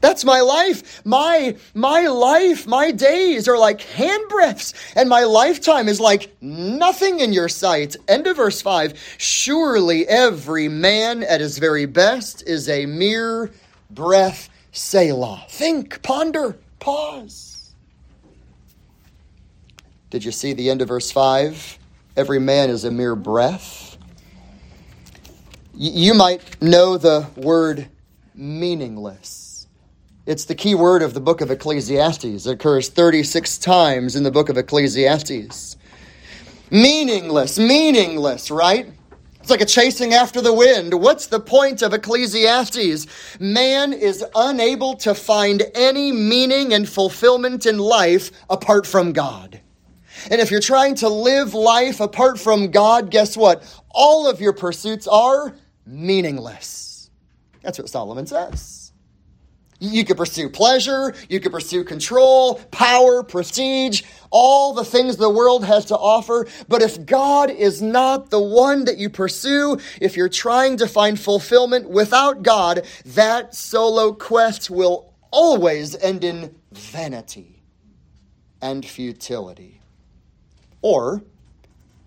That's 0.00 0.24
my 0.24 0.40
life. 0.40 1.04
My 1.04 1.56
my 1.74 2.06
life, 2.06 2.66
my 2.66 2.90
days 2.90 3.48
are 3.48 3.58
like 3.58 3.80
handbreadths, 3.80 4.74
and 4.94 5.08
my 5.08 5.24
lifetime 5.24 5.88
is 5.88 6.00
like 6.00 6.34
nothing 6.40 7.20
in 7.20 7.32
your 7.32 7.48
sight. 7.48 7.96
End 8.08 8.26
of 8.26 8.36
verse 8.36 8.60
5. 8.60 9.16
Surely 9.18 10.06
every 10.06 10.68
man 10.68 11.22
at 11.22 11.40
his 11.40 11.58
very 11.58 11.86
best 11.86 12.46
is 12.46 12.68
a 12.68 12.86
mere 12.86 13.50
breath. 13.90 14.48
Selah. 14.72 15.46
Think, 15.48 16.02
ponder, 16.02 16.58
pause. 16.80 17.74
Did 20.10 20.24
you 20.24 20.32
see 20.32 20.52
the 20.52 20.70
end 20.70 20.82
of 20.82 20.88
verse 20.88 21.10
5? 21.10 21.78
Every 22.16 22.38
man 22.38 22.70
is 22.70 22.84
a 22.84 22.90
mere 22.90 23.16
breath. 23.16 23.96
You 25.74 26.14
might 26.14 26.62
know 26.62 26.96
the 26.96 27.26
word 27.36 27.88
meaningless. 28.34 29.45
It's 30.26 30.44
the 30.44 30.56
key 30.56 30.74
word 30.74 31.02
of 31.02 31.14
the 31.14 31.20
book 31.20 31.40
of 31.40 31.52
Ecclesiastes. 31.52 32.46
It 32.46 32.46
occurs 32.46 32.88
36 32.88 33.58
times 33.58 34.16
in 34.16 34.24
the 34.24 34.32
book 34.32 34.48
of 34.48 34.58
Ecclesiastes. 34.58 35.76
Meaningless, 36.68 37.60
meaningless, 37.60 38.50
right? 38.50 38.92
It's 39.38 39.50
like 39.50 39.60
a 39.60 39.64
chasing 39.64 40.14
after 40.14 40.40
the 40.40 40.52
wind. 40.52 40.94
What's 40.94 41.28
the 41.28 41.38
point 41.38 41.80
of 41.80 41.94
Ecclesiastes? 41.94 43.06
Man 43.38 43.92
is 43.92 44.24
unable 44.34 44.96
to 44.96 45.14
find 45.14 45.62
any 45.76 46.10
meaning 46.10 46.72
and 46.72 46.88
fulfillment 46.88 47.64
in 47.64 47.78
life 47.78 48.32
apart 48.50 48.84
from 48.84 49.12
God. 49.12 49.60
And 50.28 50.40
if 50.40 50.50
you're 50.50 50.58
trying 50.58 50.96
to 50.96 51.08
live 51.08 51.54
life 51.54 52.00
apart 52.00 52.40
from 52.40 52.72
God, 52.72 53.12
guess 53.12 53.36
what? 53.36 53.62
All 53.90 54.28
of 54.28 54.40
your 54.40 54.54
pursuits 54.54 55.06
are 55.06 55.54
meaningless. 55.86 57.10
That's 57.62 57.78
what 57.78 57.88
Solomon 57.88 58.26
says. 58.26 58.85
You 59.78 60.04
could 60.04 60.16
pursue 60.16 60.48
pleasure, 60.48 61.14
you 61.28 61.38
could 61.38 61.52
pursue 61.52 61.84
control, 61.84 62.54
power, 62.70 63.22
prestige, 63.22 64.02
all 64.30 64.72
the 64.72 64.84
things 64.84 65.16
the 65.16 65.28
world 65.28 65.64
has 65.64 65.86
to 65.86 65.96
offer. 65.96 66.46
But 66.66 66.80
if 66.80 67.04
God 67.04 67.50
is 67.50 67.82
not 67.82 68.30
the 68.30 68.40
one 68.40 68.84
that 68.84 68.96
you 68.96 69.10
pursue, 69.10 69.78
if 70.00 70.16
you're 70.16 70.30
trying 70.30 70.78
to 70.78 70.88
find 70.88 71.20
fulfillment 71.20 71.90
without 71.90 72.42
God, 72.42 72.86
that 73.04 73.54
solo 73.54 74.12
quest 74.12 74.70
will 74.70 75.12
always 75.30 75.94
end 75.96 76.24
in 76.24 76.54
vanity 76.72 77.62
and 78.62 78.84
futility. 78.84 79.80
Or 80.80 81.22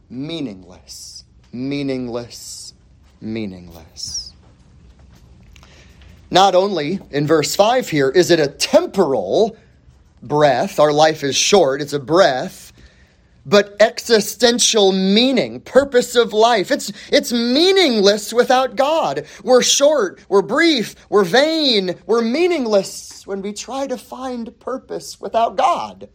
meaningless, 0.10 1.26
meaningless, 1.52 2.74
meaningless. 3.22 4.29
Not 6.32 6.54
only 6.56 7.00
in 7.12 7.26
verse 7.26 7.56
5 7.56 7.90
here 7.90 8.10
is 8.10 8.30
it 8.30 8.40
a 8.40 8.48
temporal 8.48 9.58
breath, 10.22 10.80
our 10.80 10.92
life 10.92 11.24
is 11.24 11.36
short, 11.36 11.82
it's 11.82 11.94
a 11.94 12.00
breath, 12.00 12.72
but 13.46 13.76
existential 13.80 14.92
meaning, 14.92 15.60
purpose 15.62 16.16
of 16.16 16.34
life. 16.34 16.72
It's, 16.72 16.92
it's 17.12 17.32
meaningless 17.32 18.32
without 18.32 18.76
God. 18.76 19.26
We're 19.44 19.64
short, 19.64 20.24
we're 20.30 20.44
brief, 20.44 20.96
we're 21.10 21.24
vain, 21.24 21.96
we're 22.06 22.22
meaningless 22.22 23.26
when 23.26 23.42
we 23.42 23.54
try 23.54 23.88
to 23.88 23.98
find 23.98 24.58
purpose 24.60 25.20
without 25.20 25.56
God. 25.56 26.10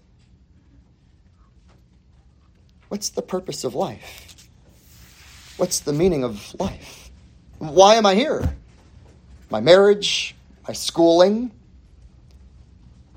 What's 2.89 3.09
the 3.09 3.23
purpose 3.23 3.65
of 3.65 3.75
life? 3.75 4.47
What's 5.57 5.81
the 5.81 5.93
meaning 5.93 6.23
of 6.23 6.55
life? 6.61 7.11
Why 7.59 7.97
am 7.97 8.07
I 8.07 8.15
here? 8.15 8.55
My 9.55 9.61
marriage, 9.61 10.35
my 10.67 10.75
schooling, 10.75 11.53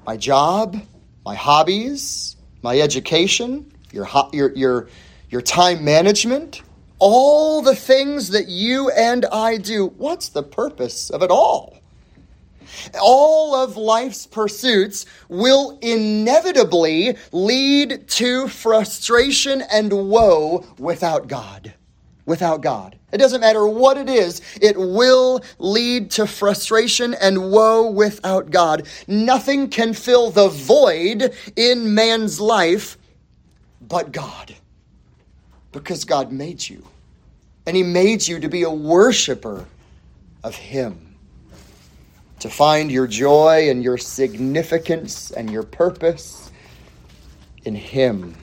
my 0.06 0.18
job, 0.18 0.80
my 1.26 1.34
hobbies, 1.34 2.36
my 2.62 2.80
education, 2.80 3.72
your, 3.92 4.08
your, 4.32 4.56
your, 4.56 4.88
your 5.32 5.42
time 5.42 5.84
management, 5.84 6.62
all 7.00 7.64
the 7.64 7.74
things 7.74 8.30
that 8.30 8.50
you 8.50 8.92
and 8.92 9.26
I 9.26 9.58
do. 9.58 9.88
What's 9.98 10.30
the 10.30 10.44
purpose 10.44 11.10
of 11.10 11.24
it 11.24 11.32
all? 11.32 11.80
All 13.02 13.56
of 13.56 13.76
life's 13.76 14.28
pursuits 14.28 15.08
will 15.30 15.80
inevitably 15.82 17.18
lead 17.32 18.08
to 18.10 18.48
frustration 18.48 19.64
and 19.72 19.92
woe 19.92 20.68
without 20.78 21.28
God. 21.28 21.74
Without 22.28 22.62
God. 22.62 23.00
It 23.12 23.18
doesn't 23.18 23.42
matter 23.42 23.66
what 23.66 23.98
it 23.98 24.10
is, 24.10 24.42
it 24.62 24.78
will 24.78 25.42
lead 25.58 26.12
to 26.12 26.28
frustration 26.28 27.16
and 27.16 27.52
woe 27.52 27.90
without 27.90 28.52
God. 28.52 28.86
Nothing 29.08 29.70
can 29.70 29.94
fill 29.94 30.30
the 30.30 30.50
void 30.50 31.34
in 31.56 31.96
man's 31.96 32.40
life 32.40 32.98
but 33.82 34.12
God. 34.12 34.54
Because 35.72 36.04
God 36.04 36.32
made 36.32 36.68
you. 36.68 36.84
And 37.66 37.76
He 37.78 37.84
made 37.84 38.28
you 38.28 38.40
to 38.42 38.50
be 38.50 38.64
a 38.64 38.70
worshiper 38.70 39.66
of 40.44 40.56
Him 40.56 41.16
to 42.40 42.50
find 42.50 42.92
your 42.92 43.08
joy 43.08 43.70
and 43.70 43.84
your 43.84 43.98
significance 43.98 45.32
and 45.32 45.50
your 45.50 45.64
purpose 45.64 46.52
in 47.64 47.74
Him. 47.74 48.36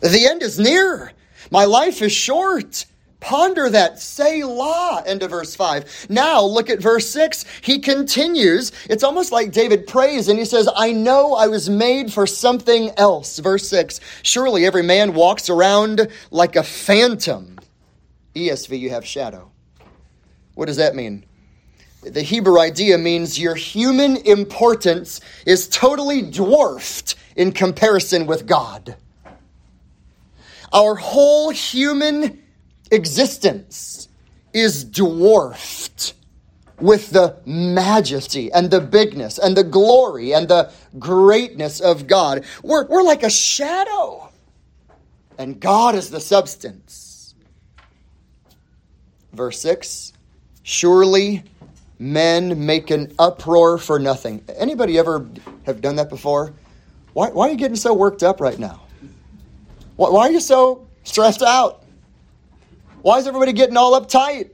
The 0.00 0.26
end 0.26 0.42
is 0.42 0.58
near. 0.58 1.12
My 1.50 1.64
life 1.64 2.02
is 2.02 2.12
short. 2.12 2.86
Ponder 3.20 3.70
that. 3.70 3.98
Selah. 4.00 5.02
End 5.06 5.22
of 5.22 5.30
verse 5.30 5.56
5. 5.56 6.06
Now 6.08 6.42
look 6.42 6.70
at 6.70 6.80
verse 6.80 7.08
6. 7.10 7.44
He 7.62 7.78
continues. 7.78 8.72
It's 8.88 9.02
almost 9.02 9.32
like 9.32 9.52
David 9.52 9.86
prays 9.86 10.28
and 10.28 10.38
he 10.38 10.44
says, 10.44 10.68
I 10.74 10.92
know 10.92 11.34
I 11.34 11.48
was 11.48 11.68
made 11.68 12.12
for 12.12 12.26
something 12.26 12.90
else. 12.96 13.38
Verse 13.38 13.68
6. 13.68 14.00
Surely 14.22 14.66
every 14.66 14.82
man 14.82 15.14
walks 15.14 15.48
around 15.48 16.08
like 16.30 16.56
a 16.56 16.62
phantom. 16.62 17.58
ESV, 18.34 18.78
you 18.78 18.90
have 18.90 19.04
shadow. 19.04 19.50
What 20.54 20.66
does 20.66 20.76
that 20.76 20.94
mean? 20.94 21.24
the 22.02 22.22
Hebrew 22.22 22.60
idea 22.60 22.98
means 22.98 23.38
your 23.38 23.54
human 23.54 24.16
importance 24.18 25.20
is 25.44 25.68
totally 25.68 26.22
dwarfed 26.22 27.16
in 27.34 27.52
comparison 27.52 28.26
with 28.26 28.46
God. 28.46 28.96
Our 30.76 30.94
whole 30.94 31.48
human 31.48 32.42
existence 32.90 34.08
is 34.52 34.84
dwarfed 34.84 36.12
with 36.78 37.08
the 37.08 37.38
majesty 37.46 38.52
and 38.52 38.70
the 38.70 38.82
bigness 38.82 39.38
and 39.38 39.56
the 39.56 39.64
glory 39.64 40.34
and 40.34 40.46
the 40.46 40.70
greatness 40.98 41.80
of 41.80 42.06
God. 42.06 42.44
We're, 42.62 42.86
we're 42.88 43.02
like 43.02 43.22
a 43.22 43.30
shadow, 43.30 44.28
and 45.38 45.58
God 45.58 45.94
is 45.94 46.10
the 46.10 46.20
substance. 46.20 47.34
Verse 49.32 49.58
6 49.60 50.12
Surely 50.62 51.42
men 51.98 52.66
make 52.66 52.90
an 52.90 53.14
uproar 53.18 53.78
for 53.78 53.98
nothing. 53.98 54.44
Anybody 54.54 54.98
ever 54.98 55.26
have 55.64 55.80
done 55.80 55.96
that 55.96 56.10
before? 56.10 56.52
Why, 57.14 57.30
why 57.30 57.48
are 57.48 57.50
you 57.52 57.56
getting 57.56 57.76
so 57.78 57.94
worked 57.94 58.22
up 58.22 58.42
right 58.42 58.58
now? 58.58 58.85
Why, 59.96 60.26
are 60.26 60.30
you 60.30 60.40
so 60.40 60.86
stressed 61.04 61.42
out? 61.42 61.84
Why 63.02 63.18
is 63.18 63.26
everybody 63.26 63.52
getting 63.52 63.76
all 63.76 63.98
uptight? 63.98 64.50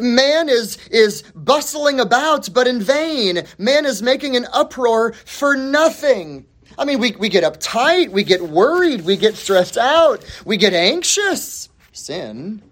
Man 0.00 0.48
is, 0.48 0.78
is 0.88 1.22
bustling 1.34 2.00
about, 2.00 2.52
but 2.54 2.66
in 2.66 2.80
vain. 2.80 3.42
Man 3.58 3.84
is 3.84 4.00
making 4.00 4.34
an 4.34 4.46
uproar 4.52 5.12
for 5.12 5.56
nothing. 5.56 6.46
I 6.78 6.86
mean, 6.86 6.98
we, 6.98 7.12
we 7.12 7.28
get 7.28 7.44
uptight, 7.44 8.08
we 8.08 8.24
get 8.24 8.40
worried, 8.40 9.02
we 9.02 9.16
get 9.16 9.36
stressed 9.36 9.76
out, 9.76 10.24
we 10.44 10.56
get 10.56 10.72
anxious. 10.72 11.68
Sin. 11.92 12.62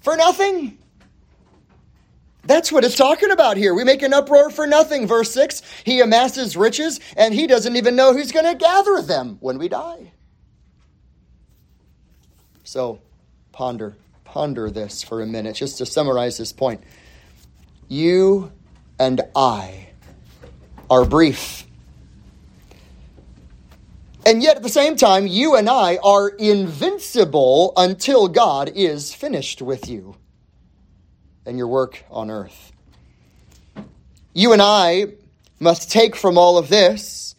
For 0.00 0.16
nothing. 0.16 0.78
That's 2.46 2.70
what 2.70 2.84
it's 2.84 2.96
talking 2.96 3.30
about 3.30 3.56
here. 3.56 3.74
We 3.74 3.84
make 3.84 4.02
an 4.02 4.12
uproar 4.12 4.50
for 4.50 4.66
nothing. 4.66 5.06
Verse 5.06 5.32
6 5.32 5.62
He 5.84 6.00
amasses 6.00 6.56
riches, 6.56 7.00
and 7.16 7.32
he 7.32 7.46
doesn't 7.46 7.76
even 7.76 7.96
know 7.96 8.12
who's 8.12 8.32
going 8.32 8.46
to 8.46 8.54
gather 8.54 9.00
them 9.00 9.38
when 9.40 9.58
we 9.58 9.68
die. 9.68 10.12
So 12.64 13.00
ponder, 13.52 13.96
ponder 14.24 14.70
this 14.70 15.02
for 15.02 15.22
a 15.22 15.26
minute, 15.26 15.56
just 15.56 15.78
to 15.78 15.86
summarize 15.86 16.36
this 16.36 16.52
point. 16.52 16.82
You 17.88 18.52
and 18.98 19.20
I 19.34 19.88
are 20.90 21.04
brief. 21.04 21.66
And 24.26 24.42
yet, 24.42 24.56
at 24.56 24.62
the 24.62 24.70
same 24.70 24.96
time, 24.96 25.26
you 25.26 25.54
and 25.54 25.68
I 25.68 25.98
are 26.02 26.28
invincible 26.28 27.74
until 27.76 28.26
God 28.26 28.72
is 28.74 29.12
finished 29.14 29.60
with 29.60 29.88
you 29.88 30.16
and 31.46 31.58
your 31.58 31.68
work 31.68 32.04
on 32.10 32.30
earth. 32.30 32.72
You 34.32 34.52
and 34.52 34.62
I 34.62 35.14
must 35.60 35.90
take 35.90 36.16
from 36.16 36.36
all 36.36 36.58
of 36.58 36.68
this, 36.68 37.34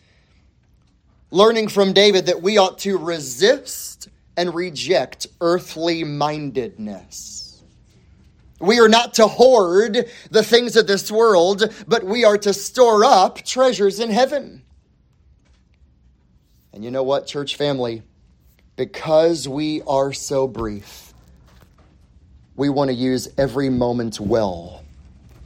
learning 1.31 1.67
from 1.67 1.93
David 1.93 2.27
that 2.27 2.41
we 2.41 2.57
ought 2.57 2.79
to 2.79 2.97
resist 2.97 4.09
and 4.37 4.53
reject 4.53 5.27
earthly 5.41 6.03
mindedness. 6.03 7.61
We 8.59 8.79
are 8.79 8.87
not 8.87 9.15
to 9.15 9.27
hoard 9.27 10.09
the 10.31 10.43
things 10.43 10.77
of 10.77 10.87
this 10.87 11.11
world, 11.11 11.63
but 11.87 12.03
we 12.03 12.23
are 12.23 12.37
to 12.37 12.53
store 12.53 13.03
up 13.03 13.43
treasures 13.43 13.99
in 13.99 14.09
heaven. 14.09 14.63
And 16.71 16.83
you 16.83 16.91
know 16.91 17.03
what, 17.03 17.27
church 17.27 17.55
family? 17.55 18.03
Because 18.75 19.47
we 19.47 19.81
are 19.87 20.13
so 20.13 20.47
brief, 20.47 21.04
we 22.55 22.69
want 22.69 22.89
to 22.89 22.93
use 22.93 23.27
every 23.37 23.69
moment 23.69 24.19
well 24.19 24.83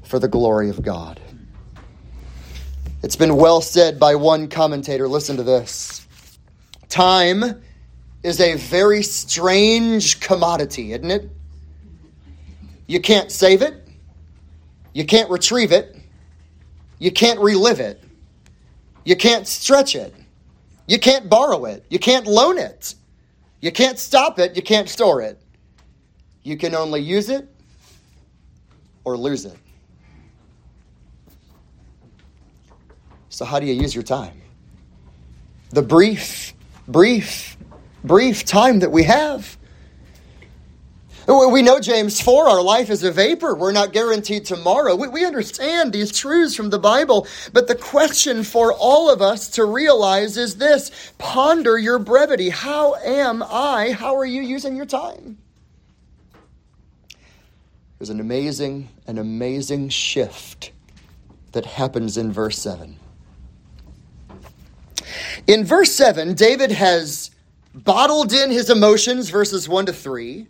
for 0.04 0.20
the 0.20 0.28
glory 0.28 0.70
of 0.70 0.82
God. 0.82 1.20
It's 3.02 3.16
been 3.16 3.36
well 3.38 3.62
said 3.62 4.00
by 4.00 4.16
one 4.16 4.48
commentator. 4.48 5.08
Listen 5.08 5.38
to 5.38 5.44
this 5.44 6.06
Time 6.90 7.62
is 8.24 8.40
a 8.40 8.56
very 8.56 9.04
strange 9.04 10.20
commodity, 10.20 10.94
isn't 10.94 11.10
it? 11.10 11.30
You 12.88 13.00
can't 13.00 13.32
save 13.32 13.62
it, 13.62 13.88
you 14.94 15.06
can't 15.06 15.30
retrieve 15.30 15.72
it, 15.72 15.96
you 16.98 17.12
can't 17.12 17.40
relive 17.40 17.80
it, 17.80 18.04
you 19.06 19.16
can't 19.16 19.48
stretch 19.48 19.96
it, 19.96 20.14
you 20.88 21.00
can't 21.00 21.30
borrow 21.30 21.66
it, 21.66 21.86
you 21.90 22.00
can't 22.00 22.26
loan 22.26 22.58
it, 22.58 22.96
you 23.62 23.72
can't 23.72 24.00
stop 24.00 24.40
it, 24.40 24.56
you 24.56 24.64
can't 24.64 24.90
store 24.90 25.22
it. 25.22 25.40
You 26.50 26.58
can 26.58 26.74
only 26.74 27.00
use 27.00 27.30
it 27.30 27.48
or 29.04 29.16
lose 29.16 29.46
it. 29.46 29.56
So, 33.30 33.46
how 33.46 33.60
do 33.60 33.68
you 33.68 33.76
use 33.76 33.94
your 33.94 34.04
time? 34.04 34.42
The 35.70 35.84
brief, 35.84 36.56
brief, 36.88 37.56
brief 38.04 38.46
time 38.46 38.80
that 38.80 38.92
we 38.92 39.04
have. 39.04 39.60
We 41.28 41.62
know 41.62 41.80
James 41.80 42.20
4, 42.20 42.50
our 42.50 42.64
life 42.64 42.90
is 42.90 43.04
a 43.04 43.12
vapor. 43.12 43.54
We're 43.54 43.72
not 43.72 43.94
guaranteed 43.94 44.46
tomorrow. 44.46 44.96
We, 44.96 45.08
we 45.08 45.26
understand 45.28 45.94
these 45.94 46.12
truths 46.12 46.56
from 46.56 46.72
the 46.72 46.80
Bible, 46.80 47.28
but 47.54 47.68
the 47.68 47.76
question 47.76 48.44
for 48.44 48.74
all 48.74 49.12
of 49.12 49.22
us 49.22 49.50
to 49.50 49.66
realize 49.66 50.36
is 50.36 50.56
this 50.56 51.14
ponder 51.20 51.78
your 51.78 52.00
brevity. 52.00 52.50
How 52.50 52.96
am 52.96 53.44
I? 53.44 53.92
How 53.92 54.16
are 54.16 54.26
you 54.26 54.42
using 54.42 54.76
your 54.76 54.88
time? 54.88 55.38
There's 58.00 58.10
an 58.10 58.22
amazing, 58.22 58.88
an 59.08 59.18
amazing 59.18 59.90
shift 59.90 60.72
that 61.52 61.66
happens 61.66 62.16
in 62.16 62.32
verse 62.32 62.58
7. 62.58 62.96
In 65.48 65.66
verse 65.66 65.92
7, 65.92 66.34
David 66.34 66.72
has 66.72 67.32
bottled 67.74 68.32
in 68.32 68.52
his 68.52 68.70
emotions, 68.70 69.30
verses 69.30 69.68
1 69.68 69.88
to 69.88 69.94
3. 69.94 70.48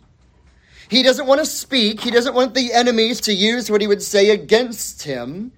He 0.88 1.02
doesn't 1.02 1.26
want 1.26 1.40
to 1.40 1.46
speak. 1.46 2.00
He 2.00 2.12
doesn't 2.12 2.34
want 2.34 2.54
the 2.54 2.72
enemies 2.72 3.20
to 3.22 3.32
use 3.32 3.68
what 3.68 3.80
he 3.80 3.88
would 3.88 4.02
say 4.02 4.30
against 4.30 5.02
him. 5.02 5.50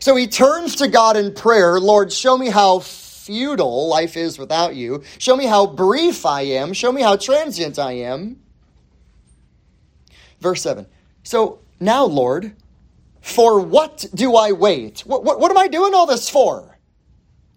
So 0.00 0.16
he 0.16 0.26
turns 0.26 0.76
to 0.76 0.88
God 0.88 1.16
in 1.16 1.34
prayer 1.34 1.78
Lord, 1.78 2.10
show 2.10 2.38
me 2.38 2.48
how 2.48 2.78
futile 2.78 3.88
life 3.88 4.16
is 4.16 4.38
without 4.38 4.74
you. 4.76 5.02
Show 5.18 5.36
me 5.36 5.44
how 5.44 5.66
brief 5.66 6.24
I 6.24 6.42
am. 6.42 6.72
Show 6.72 6.90
me 6.90 7.02
how 7.02 7.16
transient 7.16 7.78
I 7.78 7.92
am. 7.92 8.40
Verse 10.40 10.62
7. 10.62 10.86
So 11.28 11.58
now, 11.78 12.06
Lord, 12.06 12.56
for 13.20 13.60
what 13.60 14.06
do 14.14 14.34
I 14.34 14.52
wait? 14.52 15.00
What, 15.00 15.24
what, 15.24 15.38
what 15.38 15.50
am 15.50 15.58
I 15.58 15.68
doing 15.68 15.92
all 15.92 16.06
this 16.06 16.30
for? 16.30 16.78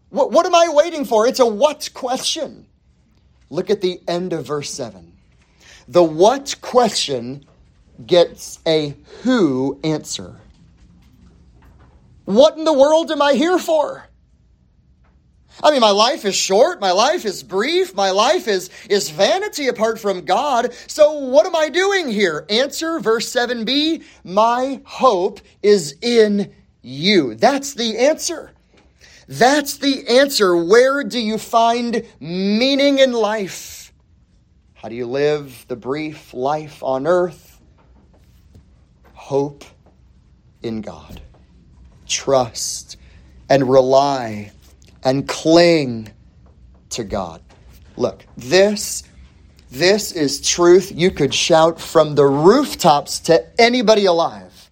What, 0.10 0.30
what 0.30 0.46
am 0.46 0.54
I 0.54 0.68
waiting 0.72 1.06
for? 1.06 1.26
It's 1.26 1.40
a 1.40 1.46
what 1.46 1.90
question. 1.94 2.66
Look 3.50 3.70
at 3.70 3.80
the 3.80 4.02
end 4.10 4.34
of 4.34 4.46
verse 4.46 4.70
7. 4.72 5.14
The 5.88 6.04
what 6.04 6.58
question 6.60 7.46
gets 8.06 8.60
a 8.68 8.94
who 9.22 9.80
answer. 9.86 10.36
What 12.26 12.58
in 12.58 12.66
the 12.66 12.78
world 12.78 13.10
am 13.10 13.22
I 13.22 13.36
here 13.36 13.58
for? 13.58 14.06
I 15.64 15.72
mean, 15.72 15.82
my 15.82 15.92
life 15.92 16.26
is 16.26 16.36
short, 16.36 16.82
my 16.82 16.92
life 16.92 17.26
is 17.26 17.44
brief, 17.44 17.94
my 17.94 18.12
life 18.12 18.48
is, 18.48 18.70
is 18.90 19.10
vanity 19.10 19.68
apart 19.68 20.00
from 20.00 20.26
God. 20.26 20.74
So, 20.88 21.14
what 21.14 21.46
am 21.46 21.56
I 21.56 21.70
doing 21.70 22.10
here? 22.10 22.46
Answer 22.50 23.00
verse 23.00 23.32
7b 23.32 24.04
My 24.24 24.82
hope 24.86 25.40
is 25.62 25.96
in 26.02 26.54
you. 26.82 27.36
That's 27.36 27.74
the 27.74 27.98
answer. 27.98 28.52
That's 29.28 29.78
the 29.78 30.08
answer. 30.08 30.56
Where 30.56 31.04
do 31.04 31.20
you 31.20 31.38
find 31.38 32.06
meaning 32.20 33.00
in 33.00 33.14
life? 33.14 33.94
How 34.74 34.90
do 34.90 34.96
you 34.96 35.06
live 35.06 35.66
the 35.68 35.76
brief 35.76 36.34
life 36.34 36.82
on 36.82 37.06
earth? 37.06 37.62
Hope 39.14 39.64
in 40.64 40.82
God. 40.82 41.22
Trust 42.08 42.98
and 43.48 43.70
rely 43.70 44.52
and 45.04 45.28
cling 45.28 46.12
to 46.92 47.04
God. 47.04 47.42
Look, 47.98 48.26
this 48.38 49.04
this 49.72 50.12
is 50.12 50.42
truth 50.42 50.92
you 50.94 51.12
could 51.12 51.34
shout 51.34 51.80
from 51.80 52.16
the 52.16 52.26
rooftops 52.26 53.22
to 53.22 53.46
anybody 53.60 54.06
alive. 54.06 54.70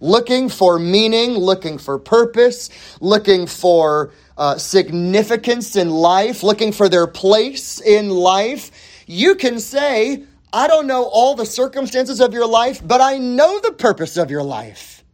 Looking 0.00 0.48
for 0.48 0.78
meaning, 0.78 1.32
looking 1.32 1.78
for 1.78 2.00
purpose, 2.00 2.68
looking 3.00 3.46
for 3.46 4.12
uh, 4.36 4.58
significance 4.58 5.76
in 5.76 5.90
life, 5.90 6.42
looking 6.42 6.72
for 6.72 6.88
their 6.88 7.06
place 7.06 7.80
in 7.80 8.10
life. 8.10 9.04
You 9.06 9.36
can 9.36 9.60
say, 9.60 10.24
I 10.52 10.66
don't 10.66 10.88
know 10.88 11.04
all 11.04 11.36
the 11.36 11.46
circumstances 11.46 12.20
of 12.20 12.32
your 12.32 12.46
life, 12.46 12.80
but 12.84 13.00
I 13.00 13.18
know 13.18 13.60
the 13.60 13.72
purpose 13.72 14.16
of 14.16 14.32
your 14.32 14.42
life. 14.42 15.04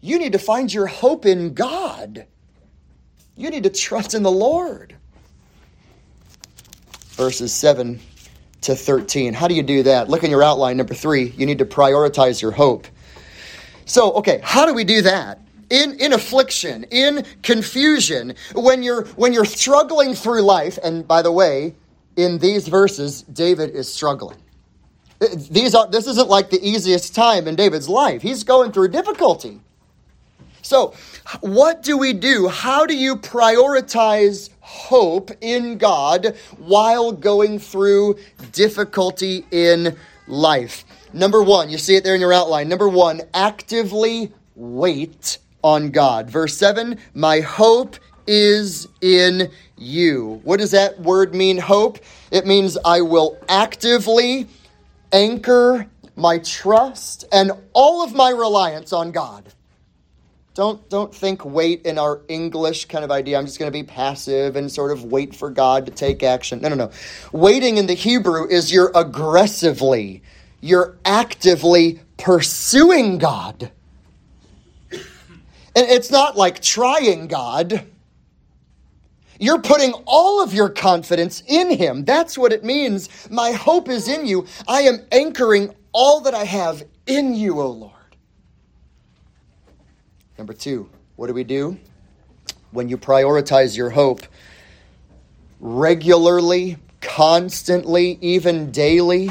You 0.00 0.18
need 0.20 0.32
to 0.32 0.38
find 0.38 0.72
your 0.72 0.86
hope 0.86 1.26
in 1.26 1.54
God. 1.54 2.26
You 3.36 3.50
need 3.50 3.64
to 3.64 3.70
trust 3.70 4.14
in 4.14 4.22
the 4.22 4.30
Lord. 4.30 4.94
Verses 7.10 7.52
7 7.52 8.00
to 8.62 8.74
13. 8.74 9.34
How 9.34 9.48
do 9.48 9.54
you 9.54 9.62
do 9.62 9.82
that? 9.84 10.08
Look 10.08 10.24
in 10.24 10.30
your 10.30 10.42
outline, 10.42 10.76
number 10.76 10.94
three. 10.94 11.32
You 11.36 11.46
need 11.46 11.58
to 11.58 11.66
prioritize 11.66 12.40
your 12.40 12.50
hope. 12.50 12.86
So, 13.84 14.12
okay, 14.14 14.40
how 14.42 14.66
do 14.66 14.74
we 14.74 14.84
do 14.84 15.02
that? 15.02 15.40
In, 15.70 15.98
in 16.00 16.12
affliction, 16.12 16.84
in 16.84 17.24
confusion, 17.42 18.34
when 18.54 18.82
you're 18.82 19.04
when 19.16 19.32
you're 19.32 19.44
struggling 19.44 20.14
through 20.14 20.42
life, 20.42 20.78
and 20.82 21.06
by 21.06 21.22
the 21.22 21.32
way, 21.32 21.74
in 22.16 22.38
these 22.38 22.68
verses, 22.68 23.22
David 23.22 23.70
is 23.70 23.92
struggling. 23.92 24.38
Uh, 25.20 25.26
these 25.50 25.74
are 25.74 25.88
this 25.88 26.06
isn't 26.06 26.28
like 26.28 26.50
the 26.50 26.60
easiest 26.66 27.14
time 27.14 27.48
in 27.48 27.56
David's 27.56 27.88
life. 27.88 28.22
He's 28.22 28.44
going 28.44 28.72
through 28.72 28.88
difficulty. 28.88 29.60
So, 30.62 30.94
what 31.40 31.82
do 31.82 31.96
we 31.98 32.12
do? 32.12 32.48
How 32.48 32.86
do 32.86 32.96
you 32.96 33.16
prioritize 33.16 34.50
hope 34.60 35.30
in 35.40 35.78
God 35.78 36.36
while 36.58 37.12
going 37.12 37.58
through 37.58 38.16
difficulty 38.52 39.44
in 39.50 39.96
life? 40.28 40.84
Number 41.12 41.42
one, 41.42 41.70
you 41.70 41.78
see 41.78 41.96
it 41.96 42.04
there 42.04 42.14
in 42.14 42.20
your 42.20 42.32
outline. 42.32 42.68
Number 42.68 42.88
one, 42.88 43.22
actively 43.34 44.32
wait 44.54 45.38
on 45.62 45.90
God. 45.90 46.30
Verse 46.30 46.56
7 46.56 46.98
My 47.14 47.40
hope 47.40 47.96
is 48.26 48.88
in 49.00 49.50
you. 49.76 50.40
What 50.44 50.58
does 50.60 50.72
that 50.72 51.00
word 51.00 51.34
mean, 51.34 51.58
hope? 51.58 51.98
It 52.30 52.46
means 52.46 52.76
I 52.84 53.00
will 53.00 53.38
actively 53.48 54.46
anchor 55.12 55.86
my 56.16 56.38
trust 56.38 57.24
and 57.32 57.52
all 57.72 58.02
of 58.02 58.14
my 58.14 58.30
reliance 58.30 58.92
on 58.92 59.12
God. 59.12 59.52
Don't, 60.56 60.88
don't 60.88 61.14
think 61.14 61.44
wait 61.44 61.84
in 61.84 61.98
our 61.98 62.22
English 62.28 62.86
kind 62.86 63.04
of 63.04 63.10
idea. 63.10 63.38
I'm 63.38 63.44
just 63.44 63.58
going 63.58 63.70
to 63.70 63.78
be 63.78 63.82
passive 63.82 64.56
and 64.56 64.72
sort 64.72 64.90
of 64.90 65.04
wait 65.04 65.36
for 65.36 65.50
God 65.50 65.84
to 65.84 65.92
take 65.92 66.22
action. 66.22 66.62
No, 66.62 66.70
no, 66.70 66.74
no. 66.74 66.90
Waiting 67.30 67.76
in 67.76 67.86
the 67.86 67.92
Hebrew 67.92 68.48
is 68.48 68.72
you're 68.72 68.90
aggressively, 68.94 70.22
you're 70.62 70.96
actively 71.04 72.00
pursuing 72.16 73.18
God. 73.18 73.70
And 74.90 75.86
it's 75.90 76.10
not 76.10 76.38
like 76.38 76.62
trying 76.62 77.26
God. 77.26 77.84
You're 79.38 79.60
putting 79.60 79.92
all 80.06 80.42
of 80.42 80.54
your 80.54 80.70
confidence 80.70 81.42
in 81.46 81.70
Him. 81.76 82.06
That's 82.06 82.38
what 82.38 82.54
it 82.54 82.64
means. 82.64 83.10
My 83.30 83.52
hope 83.52 83.90
is 83.90 84.08
in 84.08 84.24
you. 84.24 84.46
I 84.66 84.80
am 84.82 85.00
anchoring 85.12 85.74
all 85.92 86.22
that 86.22 86.32
I 86.32 86.44
have 86.44 86.82
in 87.06 87.34
you, 87.34 87.60
O 87.60 87.68
Lord. 87.68 87.95
Number 90.38 90.52
two, 90.52 90.88
what 91.16 91.28
do 91.28 91.34
we 91.34 91.44
do? 91.44 91.78
When 92.70 92.88
you 92.88 92.98
prioritize 92.98 93.76
your 93.76 93.90
hope 93.90 94.22
regularly, 95.60 96.76
constantly, 97.00 98.18
even 98.20 98.70
daily, 98.70 99.30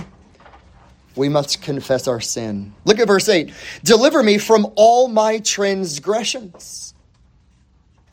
we 1.16 1.30
must 1.30 1.62
confess 1.62 2.08
our 2.08 2.20
sin. 2.20 2.74
Look 2.86 3.00
at 3.00 3.08
verse 3.08 3.30
8. 3.30 3.54
Deliver 3.84 4.24
me 4.24 4.38
from 4.38 4.72
all 4.76 5.08
my 5.08 5.40
transgressions. 5.40 6.94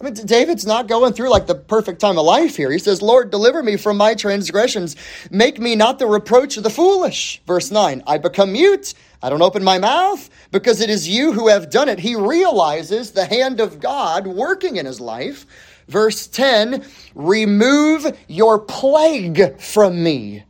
I 0.01 0.05
mean, 0.05 0.15
David's 0.15 0.67
not 0.67 0.89
going 0.89 1.13
through 1.13 1.31
like 1.31 1.47
the 1.47 1.55
perfect 1.55 2.01
time 2.01 2.19
of 2.19 2.27
life 2.27 2.57
here. 2.57 2.73
He 2.73 2.79
says, 2.79 3.01
Lord, 3.01 3.31
deliver 3.31 3.63
me 3.63 3.77
from 3.77 3.97
my 3.97 4.15
transgressions. 4.15 4.97
Make 5.31 5.61
me 5.61 5.77
not 5.77 6.01
the 6.01 6.07
reproach 6.07 6.57
of 6.57 6.65
the 6.65 6.71
foolish. 6.71 7.41
Verse 7.47 7.71
9. 7.71 8.03
I 8.07 8.19
become 8.19 8.53
mute. 8.53 8.95
I 9.23 9.31
don't 9.31 9.43
open 9.43 9.63
my 9.63 9.79
mouth 9.79 10.29
because 10.51 10.81
it 10.81 10.91
is 10.91 11.09
you 11.09 11.33
who 11.33 11.49
have 11.49 11.71
done 11.71 11.89
it. 11.89 12.01
He 12.01 12.17
realizes 12.17 13.13
the 13.13 13.25
hand 13.25 13.61
of 13.61 13.79
God 13.79 14.27
working 14.27 14.77
in 14.77 14.87
his 14.87 15.01
life. 15.01 15.47
Verse 15.89 16.27
10 16.27 16.85
Remove 17.15 18.19
your 18.29 18.59
plague 18.59 19.61
from 19.61 20.03
me. 20.03 20.45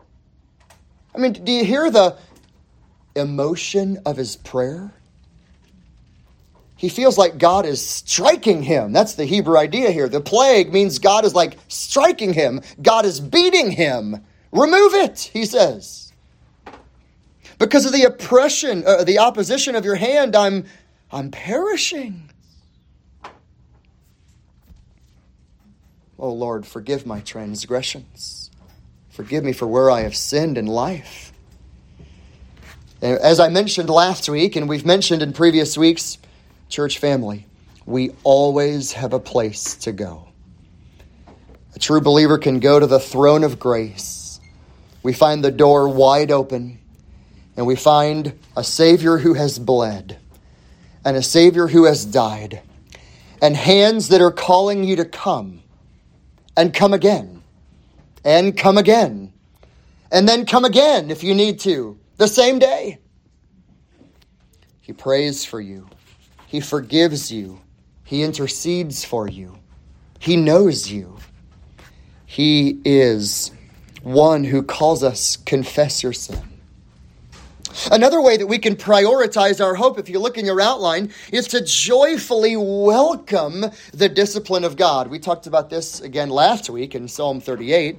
I 1.15 1.19
mean, 1.19 1.33
do 1.33 1.53
you 1.53 1.65
hear 1.65 1.91
the 1.91 2.17
emotion 3.15 3.99
of 4.07 4.17
his 4.17 4.37
prayer? 4.37 4.95
He 6.77 6.89
feels 6.89 7.17
like 7.17 7.39
God 7.39 7.65
is 7.65 7.87
striking 7.87 8.63
him. 8.63 8.93
That's 8.93 9.15
the 9.15 9.25
Hebrew 9.25 9.57
idea 9.57 9.93
here. 9.93 10.09
The 10.09 10.21
plague 10.21 10.73
means 10.73 10.99
God 10.99 11.25
is 11.25 11.35
like 11.35 11.57
striking 11.69 12.33
him, 12.33 12.61
God 12.81 13.05
is 13.05 13.21
beating 13.21 13.71
him. 13.71 14.25
Remove 14.51 14.95
it, 14.95 15.31
he 15.33 15.45
says. 15.45 16.02
Because 17.59 17.87
of 17.87 17.93
the 17.93 18.05
oppression, 18.05 18.85
uh, 18.87 19.05
the 19.05 19.19
opposition 19.19 19.75
of 19.75 19.85
your 19.85 19.95
hand, 19.95 20.35
I'm, 20.35 20.65
I'm 21.11 21.31
perishing. 21.31 22.31
Oh 26.19 26.33
Lord, 26.33 26.67
forgive 26.67 27.07
my 27.07 27.21
transgressions. 27.21 28.51
Forgive 29.11 29.45
me 29.45 29.53
for 29.53 29.67
where 29.67 29.91
I 29.91 30.03
have 30.03 30.17
sinned 30.17 30.57
in 30.57 30.67
life. 30.67 31.33
As 33.03 33.41
I 33.41 33.49
mentioned 33.49 33.91
last 33.91 34.29
week, 34.29 34.55
and 34.55 34.69
we've 34.69 34.87
mentioned 34.87 35.23
in 35.23 35.33
previous 35.33 35.77
weeks, 35.77 36.19
church 36.69 36.99
family, 36.99 37.47
we 37.85 38.13
always 38.23 38.93
have 38.93 39.13
a 39.13 39.19
place 39.19 39.75
to 39.79 39.93
go. 39.93 40.29
A 41.75 41.79
true 41.81 42.01
believer 42.01 42.39
can 42.39 42.61
go 42.61 42.79
to 42.79 42.87
the 42.87 43.01
throne 43.01 43.43
of 43.43 43.59
grace. 43.59 44.41
We 45.03 45.13
find 45.13 45.45
the 45.45 45.51
door 45.51 45.89
wide 45.89 46.31
open 46.31 46.79
and 47.57 47.67
we 47.67 47.77
find 47.77 48.39
a 48.57 48.65
Savior 48.65 49.19
who 49.19 49.35
has 49.35 49.59
bled, 49.59 50.19
and 51.05 51.17
a 51.17 51.23
Savior 51.23 51.67
who 51.69 51.85
has 51.85 52.05
died, 52.05 52.63
and 53.41 53.57
hands 53.57 54.09
that 54.09 54.21
are 54.21 54.31
calling 54.31 54.85
you 54.85 54.97
to 54.97 55.05
come, 55.05 55.63
and 56.57 56.73
come 56.73 56.93
again, 56.93 57.43
and 58.25 58.57
come 58.57 58.79
again, 58.79 59.33
and 60.11 60.29
then 60.29 60.47
come 60.47 60.65
again 60.65 61.11
if 61.11 61.23
you 61.23 61.35
need 61.35 61.61
to, 61.61 61.99
the 62.17 62.29
same 62.29 62.59
day. 62.59 62.99
He 64.81 64.93
prays 64.93 65.45
for 65.45 65.61
you, 65.61 65.89
He 66.47 66.61
forgives 66.61 67.31
you, 67.31 67.61
He 68.05 68.23
intercedes 68.23 69.05
for 69.05 69.29
you, 69.29 69.59
He 70.19 70.37
knows 70.37 70.91
you. 70.91 71.19
He 72.25 72.81
is 72.87 73.51
one 74.03 74.45
who 74.45 74.63
calls 74.63 75.05
us, 75.05 75.37
confess 75.37 76.03
your 76.03 76.15
sin. 76.15 76.52
Another 77.91 78.21
way 78.21 78.37
that 78.37 78.47
we 78.47 78.59
can 78.59 78.77
prioritize 78.77 79.65
our 79.65 79.75
hope, 79.75 79.99
if 79.99 80.09
you 80.09 80.19
look 80.19 80.39
in 80.39 80.47
your 80.47 80.61
outline, 80.61 81.13
is 81.33 81.49
to 81.49 81.65
joyfully 81.65 82.57
welcome 82.57 83.65
the 83.93 84.09
discipline 84.09 84.65
of 84.65 84.77
God. 84.77 85.09
We 85.09 85.19
talked 85.19 85.47
about 85.47 85.71
this 85.71 86.01
again 86.01 86.31
last 86.31 86.71
week 86.71 86.95
in 86.95 87.09
Psalm 87.09 87.41
38. 87.41 87.99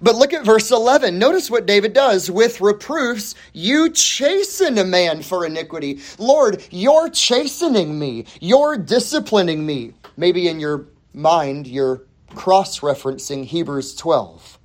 But 0.00 0.16
look 0.16 0.32
at 0.32 0.44
verse 0.44 0.70
11. 0.70 1.18
Notice 1.18 1.50
what 1.50 1.66
David 1.66 1.92
does. 1.92 2.30
With 2.30 2.60
reproofs, 2.60 3.36
you 3.52 3.90
chasten 3.90 4.78
a 4.78 4.84
man 4.84 5.22
for 5.22 5.46
iniquity. 5.46 6.00
Lord, 6.18 6.66
you're 6.70 7.08
chastening 7.08 7.98
me. 7.98 8.26
You're 8.40 8.76
disciplining 8.76 9.64
me. 9.64 9.94
Maybe 10.16 10.48
in 10.48 10.58
your 10.58 10.86
mind, 11.14 11.66
you're 11.66 12.02
cross 12.34 12.80
referencing 12.80 13.44
Hebrews 13.44 13.94
12. 13.94 14.58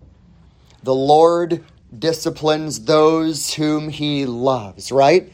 The 0.83 0.95
Lord 0.95 1.63
disciplines 1.97 2.85
those 2.85 3.53
whom 3.53 3.89
he 3.89 4.25
loves, 4.25 4.91
right? 4.91 5.31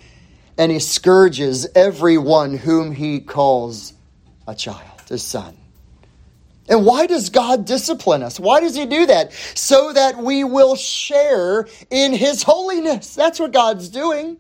And 0.57 0.71
he 0.71 0.79
scourges 0.79 1.67
everyone 1.75 2.57
whom 2.57 2.91
he 2.91 3.19
calls 3.19 3.93
a 4.47 4.55
child, 4.55 5.01
a 5.09 5.17
son. 5.17 5.57
And 6.69 6.85
why 6.85 7.07
does 7.07 7.29
God 7.29 7.65
discipline 7.65 8.23
us? 8.23 8.39
Why 8.39 8.61
does 8.61 8.75
He 8.75 8.85
do 8.85 9.05
that? 9.07 9.33
So 9.53 9.91
that 9.93 10.17
we 10.17 10.43
will 10.43 10.75
share 10.75 11.67
in 11.89 12.13
His 12.13 12.43
holiness. 12.43 13.15
That's 13.15 13.39
what 13.39 13.51
God's 13.51 13.89
doing. 13.89 14.37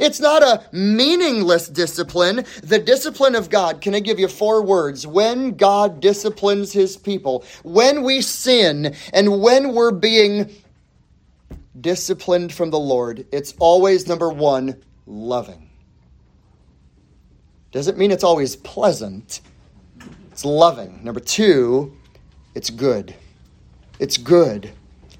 It's 0.00 0.20
not 0.20 0.42
a 0.42 0.64
meaningless 0.72 1.68
discipline. 1.68 2.44
The 2.62 2.78
discipline 2.78 3.34
of 3.34 3.50
God, 3.50 3.80
can 3.80 3.94
I 3.94 4.00
give 4.00 4.18
you 4.18 4.26
four 4.26 4.62
words? 4.62 5.06
When 5.06 5.56
God 5.56 6.00
disciplines 6.00 6.72
His 6.72 6.96
people, 6.96 7.44
when 7.62 8.02
we 8.02 8.22
sin, 8.22 8.96
and 9.12 9.40
when 9.42 9.74
we're 9.74 9.92
being 9.92 10.50
disciplined 11.80 12.52
from 12.52 12.70
the 12.70 12.78
Lord, 12.78 13.26
it's 13.32 13.54
always 13.58 14.06
number 14.06 14.30
one, 14.30 14.82
loving. 15.06 15.70
Doesn't 17.72 17.98
mean 17.98 18.10
it's 18.10 18.24
always 18.24 18.56
pleasant, 18.56 19.40
it's 20.30 20.44
loving. 20.44 21.02
Number 21.02 21.20
two, 21.20 21.96
it's 22.54 22.70
good. 22.70 23.14
It's 23.98 24.16
good. 24.16 24.70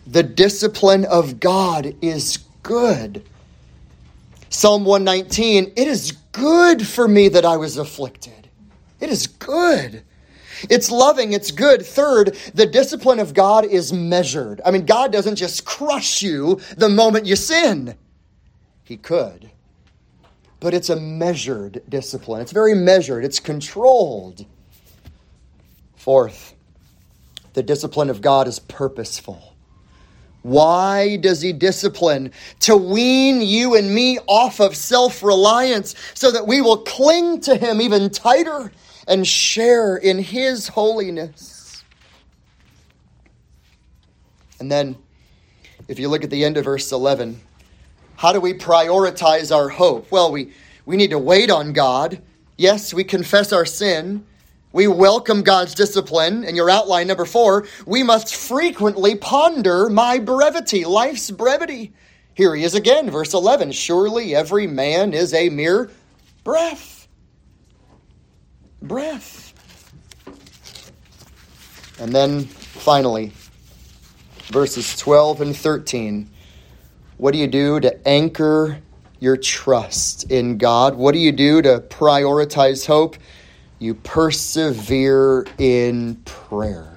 The 0.07 0.23
discipline 0.23 1.05
of 1.07 1.41
God 1.41 1.95
is 2.03 2.39
good. 2.63 3.25
Psalm 4.51 4.85
119, 4.85 5.73
it 5.77 5.89
is 5.89 6.13
good 6.33 6.87
for 6.87 7.09
me 7.09 7.29
that 7.29 7.45
I 7.45 7.57
was 7.57 7.77
afflicted. 7.77 8.49
It 9.01 9.11
is 9.11 9.27
good. 9.27 10.03
It's 10.71 10.91
loving, 10.91 11.33
it's 11.33 11.51
good. 11.51 11.85
Third, 11.85 12.37
the 12.55 12.67
discipline 12.67 13.19
of 13.19 13.35
God 13.35 13.65
is 13.65 13.93
measured. 13.93 14.61
I 14.65 14.71
mean, 14.71 14.87
God 14.87 15.13
doesn't 15.13 15.37
just 15.37 15.65
crush 15.65 16.23
you 16.23 16.61
the 16.77 16.89
moment 16.89 17.27
you 17.27 17.37
sin. 17.37 17.97
He 18.85 18.97
could. 18.97 19.51
But 20.61 20.75
it's 20.75 20.91
a 20.91 20.97
measured 20.97 21.83
discipline. 21.89 22.41
It's 22.41 22.53
very 22.53 22.75
measured, 22.75 23.25
it's 23.25 23.41
controlled. 23.41 24.47
Fourth, 25.97 26.55
the 27.55 27.63
discipline 27.63 28.11
of 28.11 28.21
God 28.21 28.47
is 28.49 28.59
purposeful. 28.59 29.55
Why 30.43 31.17
does 31.17 31.41
he 31.41 31.55
discipline? 31.55 32.31
To 32.61 32.77
wean 32.77 33.41
you 33.41 33.77
and 33.77 33.95
me 33.95 34.19
off 34.27 34.61
of 34.61 34.77
self 34.77 35.23
reliance 35.23 35.95
so 36.13 36.31
that 36.31 36.47
we 36.47 36.61
will 36.61 36.79
cling 36.79 37.41
to 37.43 37.57
him 37.57 37.81
even 37.81 38.11
tighter 38.11 38.71
and 39.07 39.27
share 39.27 39.97
in 39.97 40.19
his 40.19 40.69
holiness. 40.69 41.85
And 44.61 44.71
then, 44.71 44.97
if 45.89 45.99
you 45.99 46.09
look 46.09 46.25
at 46.25 46.31
the 46.31 46.45
end 46.45 46.57
of 46.57 46.65
verse 46.65 46.91
11, 46.91 47.41
how 48.17 48.33
do 48.33 48.41
we 48.41 48.55
prioritize 48.55 49.55
our 49.55 49.69
hope? 49.69 50.11
Well, 50.11 50.33
we, 50.33 50.53
we 50.87 50.97
need 50.97 51.11
to 51.11 51.19
wait 51.19 51.51
on 51.51 51.73
God. 51.73 52.21
Yes, 52.57 52.95
we 52.95 53.05
confess 53.05 53.53
our 53.53 53.67
sin. 53.67 54.25
We 54.73 54.87
welcome 54.87 55.43
God's 55.43 55.75
discipline. 55.75 56.45
And 56.45 56.57
your 56.57 56.71
outline 56.71 57.07
number 57.07 57.25
four, 57.25 57.67
we 57.87 58.03
must 58.03 58.35
frequently 58.35 59.17
ponder 59.17 59.89
my 59.91 60.19
brevity, 60.19 60.85
life's 60.85 61.31
brevity. 61.31 61.93
Here 62.35 62.55
he 62.55 62.65
is 62.65 62.75
again, 62.75 63.11
verse 63.11 63.35
11. 63.35 63.73
Surely 63.73 64.35
every 64.35 64.67
man 64.67 65.13
is 65.13 65.35
a 65.35 65.49
mere 65.49 65.91
breath 66.43 66.94
breath. 68.87 69.53
And 71.99 72.13
then 72.13 72.45
finally, 72.45 73.33
verses 74.49 74.97
12 74.97 75.41
and 75.41 75.57
13. 75.57 76.31
What 77.17 77.33
do 77.33 77.39
you 77.39 77.47
do 77.47 77.81
to 77.81 78.09
anchor 78.09 78.81
your 79.21 79.37
trust 79.37 80.31
in 80.31 80.59
God? 80.59 80.97
What 80.97 81.13
do 81.13 81.19
you 81.19 81.33
do 81.33 81.63
to 81.63 81.81
prioritize 81.89 82.87
hope? 82.87 83.17
You 83.79 83.95
persevere 83.95 85.47
in 85.59 86.17
prayer. 86.25 86.94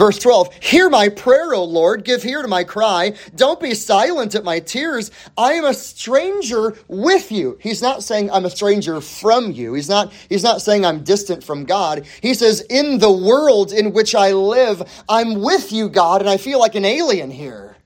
Verse 0.00 0.18
12, 0.18 0.54
Hear 0.62 0.88
my 0.88 1.10
prayer, 1.10 1.52
O 1.52 1.62
Lord, 1.62 2.04
give 2.04 2.24
ear 2.24 2.40
to 2.40 2.48
my 2.48 2.64
cry. 2.64 3.12
Don't 3.36 3.60
be 3.60 3.74
silent 3.74 4.34
at 4.34 4.44
my 4.44 4.58
tears. 4.58 5.10
I 5.36 5.52
am 5.52 5.66
a 5.66 5.74
stranger 5.74 6.74
with 6.88 7.30
you. 7.30 7.58
He's 7.60 7.82
not 7.82 8.02
saying 8.02 8.30
I'm 8.30 8.46
a 8.46 8.50
stranger 8.50 9.02
from 9.02 9.52
you. 9.52 9.74
He's 9.74 9.90
not, 9.90 10.10
he's 10.30 10.42
not 10.42 10.62
saying 10.62 10.86
I'm 10.86 11.04
distant 11.04 11.44
from 11.44 11.66
God. 11.66 12.06
He 12.22 12.32
says, 12.32 12.62
In 12.70 12.96
the 12.96 13.12
world 13.12 13.74
in 13.74 13.92
which 13.92 14.14
I 14.14 14.32
live, 14.32 14.82
I'm 15.06 15.42
with 15.42 15.70
you, 15.70 15.90
God, 15.90 16.22
and 16.22 16.30
I 16.30 16.38
feel 16.38 16.58
like 16.58 16.76
an 16.76 16.86
alien 16.86 17.30
here. 17.30 17.76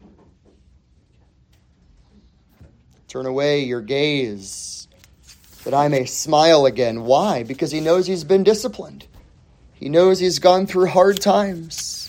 Turn 3.08 3.26
away 3.26 3.64
your 3.64 3.80
gaze 3.80 4.86
that 5.64 5.74
I 5.74 5.88
may 5.88 6.04
smile 6.04 6.64
again. 6.66 7.02
Why? 7.02 7.42
Because 7.42 7.72
he 7.72 7.80
knows 7.80 8.06
he's 8.06 8.22
been 8.22 8.44
disciplined. 8.44 9.08
He 9.72 9.88
knows 9.88 10.20
he's 10.20 10.38
gone 10.38 10.68
through 10.68 10.86
hard 10.86 11.20
times. 11.20 12.03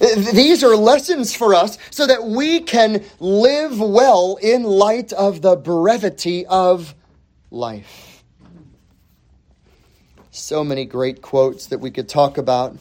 These 0.00 0.64
are 0.64 0.74
lessons 0.74 1.34
for 1.34 1.54
us 1.54 1.76
so 1.90 2.06
that 2.06 2.24
we 2.24 2.60
can 2.60 3.04
live 3.18 3.78
well 3.78 4.38
in 4.40 4.62
light 4.62 5.12
of 5.12 5.42
the 5.42 5.56
brevity 5.56 6.46
of 6.46 6.94
life. 7.50 8.24
So 10.30 10.64
many 10.64 10.86
great 10.86 11.20
quotes 11.20 11.66
that 11.66 11.78
we 11.78 11.90
could 11.90 12.08
talk 12.08 12.38
about 12.38 12.78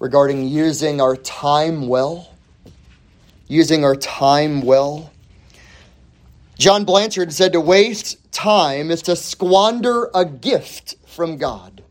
regarding 0.00 0.48
using 0.48 1.00
our 1.00 1.14
time 1.16 1.86
well. 1.86 2.34
Using 3.46 3.84
our 3.84 3.94
time 3.94 4.62
well. 4.62 5.12
John 6.58 6.84
Blanchard 6.84 7.32
said 7.32 7.52
to 7.52 7.60
waste 7.60 8.32
time 8.32 8.90
is 8.90 9.02
to 9.02 9.14
squander 9.14 10.10
a 10.12 10.24
gift 10.24 10.96
from 11.06 11.36
God. 11.36 11.84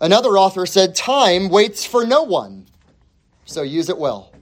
Another 0.00 0.30
author 0.30 0.66
said, 0.66 0.94
Time 0.94 1.48
waits 1.48 1.84
for 1.84 2.06
no 2.06 2.22
one, 2.22 2.66
so 3.44 3.62
use 3.62 3.88
it 3.88 3.98
well. 3.98 4.32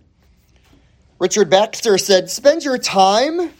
Richard 1.18 1.48
Baxter 1.48 1.96
said, 1.96 2.28
Spend 2.28 2.64
your 2.64 2.78
time 2.78 3.50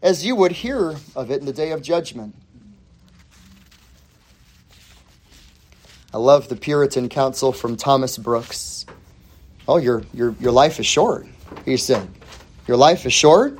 as 0.00 0.24
you 0.24 0.36
would 0.36 0.52
hear 0.52 0.94
of 1.16 1.30
it 1.30 1.40
in 1.40 1.46
the 1.46 1.52
day 1.52 1.72
of 1.72 1.82
judgment. 1.82 2.34
I 6.14 6.18
love 6.18 6.48
the 6.48 6.56
Puritan 6.56 7.08
counsel 7.08 7.52
from 7.52 7.76
Thomas 7.76 8.16
Brooks. 8.16 8.86
Oh, 9.66 9.76
your, 9.76 10.02
your, 10.14 10.34
your 10.40 10.52
life 10.52 10.80
is 10.80 10.86
short, 10.86 11.26
he 11.64 11.76
said. 11.76 12.08
Your 12.66 12.76
life 12.76 13.04
is 13.04 13.12
short? 13.12 13.58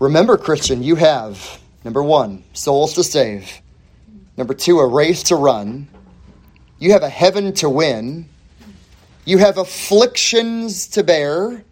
Remember, 0.00 0.36
Christian, 0.36 0.82
you 0.82 0.96
have, 0.96 1.60
number 1.84 2.02
one, 2.02 2.42
souls 2.52 2.94
to 2.94 3.04
save. 3.04 3.62
Number 4.36 4.54
two, 4.54 4.80
a 4.80 4.86
race 4.86 5.22
to 5.24 5.36
run. 5.36 5.88
You 6.78 6.92
have 6.92 7.02
a 7.02 7.08
heaven 7.08 7.52
to 7.54 7.70
win. 7.70 8.28
You 9.24 9.38
have 9.38 9.58
afflictions 9.58 10.88
to 10.88 11.02
bear. 11.02 11.64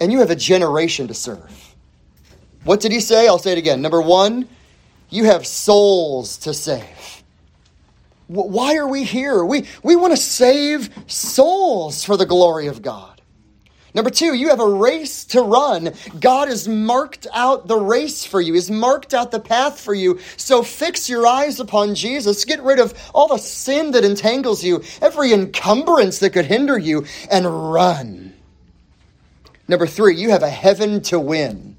And 0.00 0.12
you 0.12 0.20
have 0.20 0.30
a 0.30 0.36
generation 0.36 1.08
to 1.08 1.14
serve. 1.14 1.74
What 2.64 2.80
did 2.80 2.92
he 2.92 3.00
say? 3.00 3.26
I'll 3.26 3.38
say 3.38 3.52
it 3.52 3.58
again. 3.58 3.82
Number 3.82 4.00
one, 4.00 4.48
you 5.10 5.24
have 5.24 5.46
souls 5.46 6.38
to 6.38 6.54
save. 6.54 7.22
Why 8.28 8.76
are 8.76 8.86
we 8.86 9.02
here? 9.02 9.44
We, 9.44 9.66
we 9.82 9.96
want 9.96 10.12
to 10.12 10.16
save 10.16 10.88
souls 11.08 12.04
for 12.04 12.16
the 12.16 12.26
glory 12.26 12.68
of 12.68 12.80
God. 12.80 13.19
Number 13.94 14.10
two, 14.10 14.34
you 14.34 14.50
have 14.50 14.60
a 14.60 14.68
race 14.68 15.24
to 15.26 15.42
run. 15.42 15.92
God 16.20 16.48
has 16.48 16.68
marked 16.68 17.26
out 17.32 17.66
the 17.66 17.78
race 17.78 18.24
for 18.24 18.40
you. 18.40 18.54
He's 18.54 18.70
marked 18.70 19.14
out 19.14 19.30
the 19.32 19.40
path 19.40 19.80
for 19.80 19.94
you. 19.94 20.20
So 20.36 20.62
fix 20.62 21.08
your 21.08 21.26
eyes 21.26 21.58
upon 21.58 21.94
Jesus. 21.94 22.44
Get 22.44 22.62
rid 22.62 22.78
of 22.78 22.94
all 23.12 23.28
the 23.28 23.38
sin 23.38 23.90
that 23.92 24.04
entangles 24.04 24.62
you, 24.62 24.82
every 25.02 25.32
encumbrance 25.32 26.20
that 26.20 26.30
could 26.30 26.46
hinder 26.46 26.78
you, 26.78 27.04
and 27.30 27.72
run. 27.72 28.32
Number 29.66 29.86
three, 29.86 30.16
you 30.16 30.30
have 30.30 30.42
a 30.42 30.50
heaven 30.50 31.00
to 31.02 31.18
win. 31.18 31.76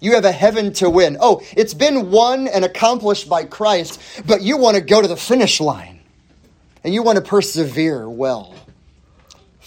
You 0.00 0.14
have 0.14 0.24
a 0.24 0.32
heaven 0.32 0.72
to 0.74 0.88
win. 0.88 1.16
Oh, 1.20 1.42
it's 1.56 1.74
been 1.74 2.12
won 2.12 2.46
and 2.46 2.64
accomplished 2.64 3.28
by 3.28 3.44
Christ, 3.44 4.00
but 4.26 4.42
you 4.42 4.56
want 4.56 4.76
to 4.76 4.80
go 4.80 5.02
to 5.02 5.08
the 5.08 5.16
finish 5.16 5.60
line. 5.60 5.98
and 6.84 6.94
you 6.94 7.02
want 7.02 7.16
to 7.16 7.22
persevere 7.22 8.08
well. 8.08 8.54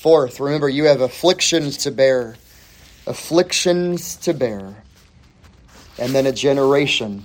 Fourth, 0.02 0.40
remember 0.40 0.68
you 0.68 0.86
have 0.86 1.02
afflictions 1.02 1.78
to 1.78 1.92
bear, 1.92 2.36
afflictions 3.06 4.16
to 4.16 4.34
bear, 4.34 4.84
and 6.00 6.16
then 6.16 6.26
a 6.26 6.32
generation 6.32 7.24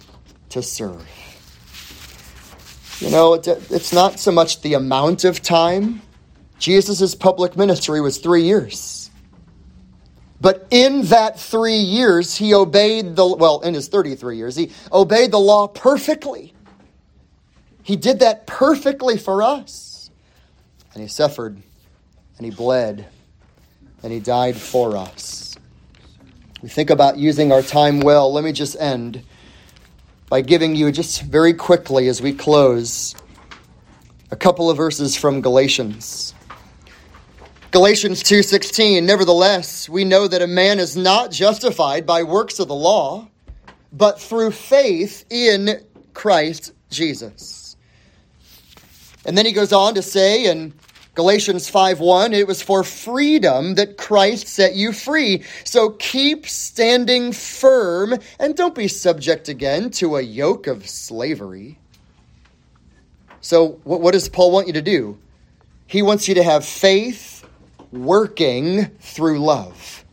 to 0.51 0.61
serve. 0.61 1.09
You 2.99 3.09
know, 3.11 3.33
it's 3.33 3.95
not 3.95 4.21
so 4.21 4.31
much 4.31 4.61
the 4.61 4.75
amount 4.75 5.25
of 5.25 5.41
time. 5.41 6.03
Jesus' 6.59 7.15
public 7.15 7.57
ministry 7.57 8.03
was 8.03 8.19
three 8.19 8.43
years. 8.43 9.11
But 10.39 10.67
in 10.71 11.01
that 11.05 11.41
three 11.41 11.79
years, 11.79 12.37
he 12.37 12.53
obeyed 12.53 13.17
the, 13.17 13.27
well, 13.27 13.61
in 13.61 13.73
his 13.73 13.89
33 13.89 14.37
years, 14.37 14.55
he 14.55 14.71
obeyed 14.93 15.31
the 15.31 15.41
law 15.41 15.67
perfectly. 15.67 16.53
He 17.83 17.97
did 17.97 18.19
that 18.19 18.47
perfectly 18.47 19.17
for 19.17 19.43
us. 19.43 20.11
And 20.93 21.03
he 21.03 21.09
suffered, 21.09 21.63
and 22.37 22.45
he 22.45 22.51
bled, 22.51 23.07
and 24.03 24.13
he 24.13 24.21
died 24.21 24.57
for 24.57 24.97
us. 24.97 25.57
We 26.63 26.69
think 26.69 26.91
about 26.91 27.19
using 27.19 27.53
our 27.53 27.63
time 27.63 28.01
well. 28.01 28.33
Let 28.33 28.45
me 28.45 28.53
just 28.53 28.77
end 28.81 29.23
by 30.29 30.41
giving 30.41 30.75
you 30.75 30.91
just 30.91 31.23
very 31.23 31.55
quickly 31.55 32.09
as 32.09 32.21
we 32.21 32.33
close 32.33 33.15
a 34.31 34.37
couple 34.37 34.69
of 34.71 34.77
verses 34.77 35.17
from 35.17 35.41
Galatians. 35.41 36.35
Galatians 37.71 38.23
2:16 38.23 39.05
Nevertheless 39.05 39.89
we 39.89 40.05
know 40.05 40.27
that 40.27 40.43
a 40.43 40.47
man 40.47 40.81
is 40.81 40.97
not 40.97 41.31
justified 41.31 42.07
by 42.07 42.23
works 42.23 42.59
of 42.59 42.69
the 42.69 42.75
law 42.75 43.29
but 43.93 44.21
through 44.21 44.51
faith 44.51 45.25
in 45.31 45.85
Christ 46.15 46.73
Jesus. 46.91 47.77
And 49.25 49.37
then 49.37 49.47
he 49.47 49.53
goes 49.53 49.73
on 49.73 49.95
to 49.95 50.03
say 50.03 50.47
in 50.47 50.73
Galatians 51.17 51.71
5:1 51.71 52.35
it 52.35 52.47
was 52.47 52.61
for 52.61 52.85
freedom 52.85 53.75
that 53.77 53.97
Christ 53.97 54.47
set 54.47 54.75
you 54.75 54.93
free. 54.93 55.43
So 55.65 55.91
keep 55.91 56.47
standing 56.47 57.33
firm 57.33 58.19
and 58.39 58.55
don't 58.55 58.75
be 58.75 58.87
subject 58.87 59.49
again 59.49 59.91
to 59.93 60.17
a 60.17 60.21
yoke 60.21 60.67
of 60.67 60.87
slavery. 60.87 61.79
So 63.41 63.81
what, 63.85 64.03
what 64.03 64.13
does 64.13 64.29
Paul 64.29 64.51
want 64.51 64.67
you 64.67 64.75
to 64.75 64.83
do? 64.83 65.19
He 65.87 66.03
wants 66.03 66.29
you 66.29 66.35
to 66.35 66.43
have 66.43 66.67
faith 66.67 67.47
working 67.91 68.85
through 69.01 69.39
love. 69.39 70.05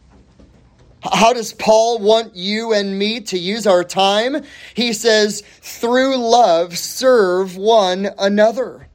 How 1.04 1.34
does 1.34 1.52
Paul 1.52 2.00
want 2.00 2.34
you 2.34 2.72
and 2.72 2.98
me 2.98 3.20
to 3.22 3.38
use 3.38 3.68
our 3.68 3.84
time? 3.84 4.42
He 4.74 4.94
says, 4.94 5.44
through 5.60 6.16
love, 6.16 6.78
serve 6.78 7.58
one 7.58 8.10
another. 8.18 8.88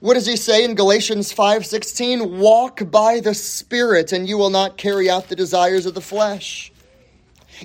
What 0.00 0.14
does 0.14 0.24
he 0.24 0.36
say 0.36 0.64
in 0.64 0.74
Galatians 0.74 1.30
5:16? 1.30 2.38
Walk 2.38 2.90
by 2.90 3.20
the 3.20 3.34
Spirit 3.34 4.12
and 4.12 4.26
you 4.26 4.38
will 4.38 4.48
not 4.48 4.78
carry 4.78 5.10
out 5.10 5.28
the 5.28 5.36
desires 5.36 5.84
of 5.84 5.92
the 5.92 6.00
flesh. 6.00 6.72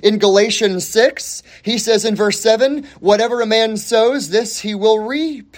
In 0.02 0.18
Galatians 0.18 0.86
6, 0.86 1.42
he 1.62 1.78
says 1.78 2.04
in 2.04 2.14
verse 2.14 2.38
7, 2.38 2.86
whatever 3.00 3.40
a 3.40 3.46
man 3.46 3.78
sows, 3.78 4.28
this 4.28 4.60
he 4.60 4.74
will 4.74 4.98
reap. 4.98 5.56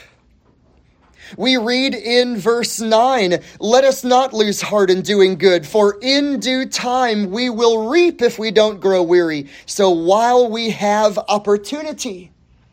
We 1.37 1.57
read 1.57 1.95
in 1.95 2.37
verse 2.37 2.81
9, 2.81 3.41
let 3.59 3.83
us 3.83 4.05
not 4.05 4.33
lose 4.33 4.62
heart 4.62 4.89
in 4.89 5.03
doing 5.03 5.37
good, 5.37 5.66
for 5.66 5.99
in 6.01 6.39
due 6.39 6.64
time 6.64 7.33
we 7.33 7.51
will 7.51 7.89
reap 7.89 8.22
if 8.22 8.39
we 8.39 8.53
don't 8.53 8.81
grow 8.81 9.03
weary. 9.03 9.49
So 9.66 9.91
while 9.91 10.49
we 10.49 10.70
have 10.70 11.18
opportunity, 11.29 12.31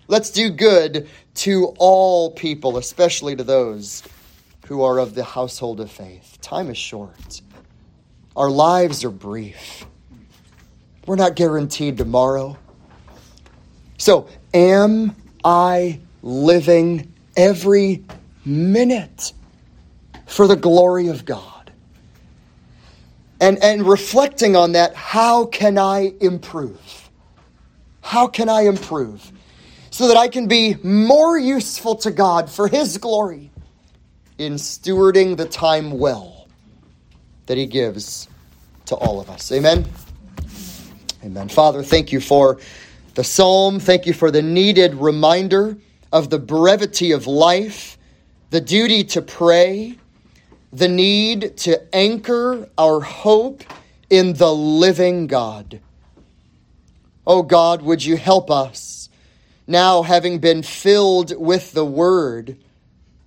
let's 0.08 0.30
do 0.30 0.51
good 0.51 1.10
to 1.36 1.74
all 1.78 2.32
people, 2.32 2.78
especially 2.78 3.36
to 3.36 3.44
those 3.44 4.04
who 4.68 4.82
are 4.82 4.98
of 4.98 5.16
the 5.16 5.24
household 5.24 5.80
of 5.80 5.92
faith. 5.92 6.38
Time 6.42 6.70
is 6.70 6.78
short, 6.78 7.42
our 8.36 8.50
lives 8.50 9.04
are 9.04 9.12
brief. 9.12 9.86
We're 11.06 11.16
not 11.16 11.36
guaranteed 11.36 11.98
tomorrow. 11.98 12.58
So, 13.98 14.28
am 14.54 15.16
I 15.44 16.00
living 16.24 17.14
every 17.38 18.04
minute 18.44 19.34
for 20.26 20.48
the 20.48 20.56
glory 20.56 21.10
of 21.10 21.26
God? 21.26 21.72
And, 23.40 23.62
and 23.64 23.86
reflecting 23.86 24.56
on 24.56 24.72
that, 24.72 24.96
how 24.96 25.46
can 25.46 25.78
I 25.78 26.14
improve? 26.20 27.10
How 28.02 28.28
can 28.28 28.50
I 28.50 28.62
improve? 28.62 29.32
So 29.96 30.10
that 30.10 30.18
I 30.18 30.28
can 30.28 30.50
be 30.50 30.76
more 30.84 31.39
useful 31.39 31.96
to 31.96 32.12
God 32.12 32.50
for 32.50 32.68
His 32.68 32.98
glory 32.98 33.50
in 34.38 34.56
stewarding 34.56 35.38
the 35.38 35.46
time 35.46 35.98
well 35.98 36.50
that 37.46 37.58
He 37.58 37.66
gives 37.66 38.28
to 38.88 38.96
all 38.96 39.22
of 39.22 39.30
us. 39.30 39.54
Amen. 39.54 39.86
Amen. 41.24 41.48
Father, 41.48 41.82
thank 41.82 42.12
you 42.12 42.20
for 42.20 42.60
the 43.14 43.24
psalm. 43.24 43.80
Thank 43.80 44.06
you 44.06 44.12
for 44.12 44.32
the 44.32 44.41
needed 44.41 44.96
reminder 44.96 45.78
of 46.12 46.30
the 46.30 46.39
brevity 46.39 47.14
of 47.14 47.26
life, 47.26 47.98
the 48.50 48.60
duty 48.60 49.06
to 49.06 49.22
pray, 49.22 49.96
the 50.74 50.89
need 50.89 51.56
to 51.60 51.96
anchor 51.96 52.68
our 52.78 53.00
hope 53.00 53.64
in 54.10 54.34
the 54.34 54.54
living 54.54 55.28
God. 55.28 55.80
Oh 57.26 57.43
God, 57.43 57.82
would 57.82 58.04
you 58.04 58.18
help 58.18 58.52
us? 58.52 58.95
Now 59.68 60.03
having 60.03 60.39
been 60.39 60.63
filled 60.63 61.36
with 61.39 61.72
the 61.72 61.86
word, 61.86 62.57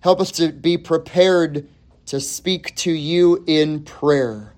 help 0.00 0.20
us 0.20 0.30
to 0.32 0.52
be 0.52 0.76
prepared 0.78 1.68
to 2.06 2.20
speak 2.20 2.74
to 2.76 2.92
you 2.92 3.44
in 3.46 3.82
prayer 3.82 4.54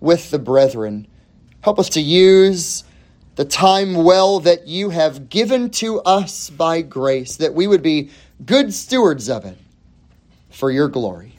with 0.00 0.30
the 0.30 0.38
brethren. 0.38 1.06
Help 1.60 1.78
us 1.78 1.88
to 1.90 2.00
use 2.00 2.84
the 3.36 3.44
time 3.44 3.94
well 3.94 4.40
that 4.40 4.68
you 4.68 4.90
have 4.90 5.28
given 5.28 5.70
to 5.70 6.00
us 6.02 6.50
by 6.50 6.82
grace, 6.82 7.36
that 7.36 7.54
we 7.54 7.66
would 7.66 7.82
be 7.82 8.10
good 8.44 8.72
stewards 8.72 9.28
of 9.28 9.44
it 9.44 9.58
for 10.50 10.70
your 10.70 10.88
glory. 10.88 11.33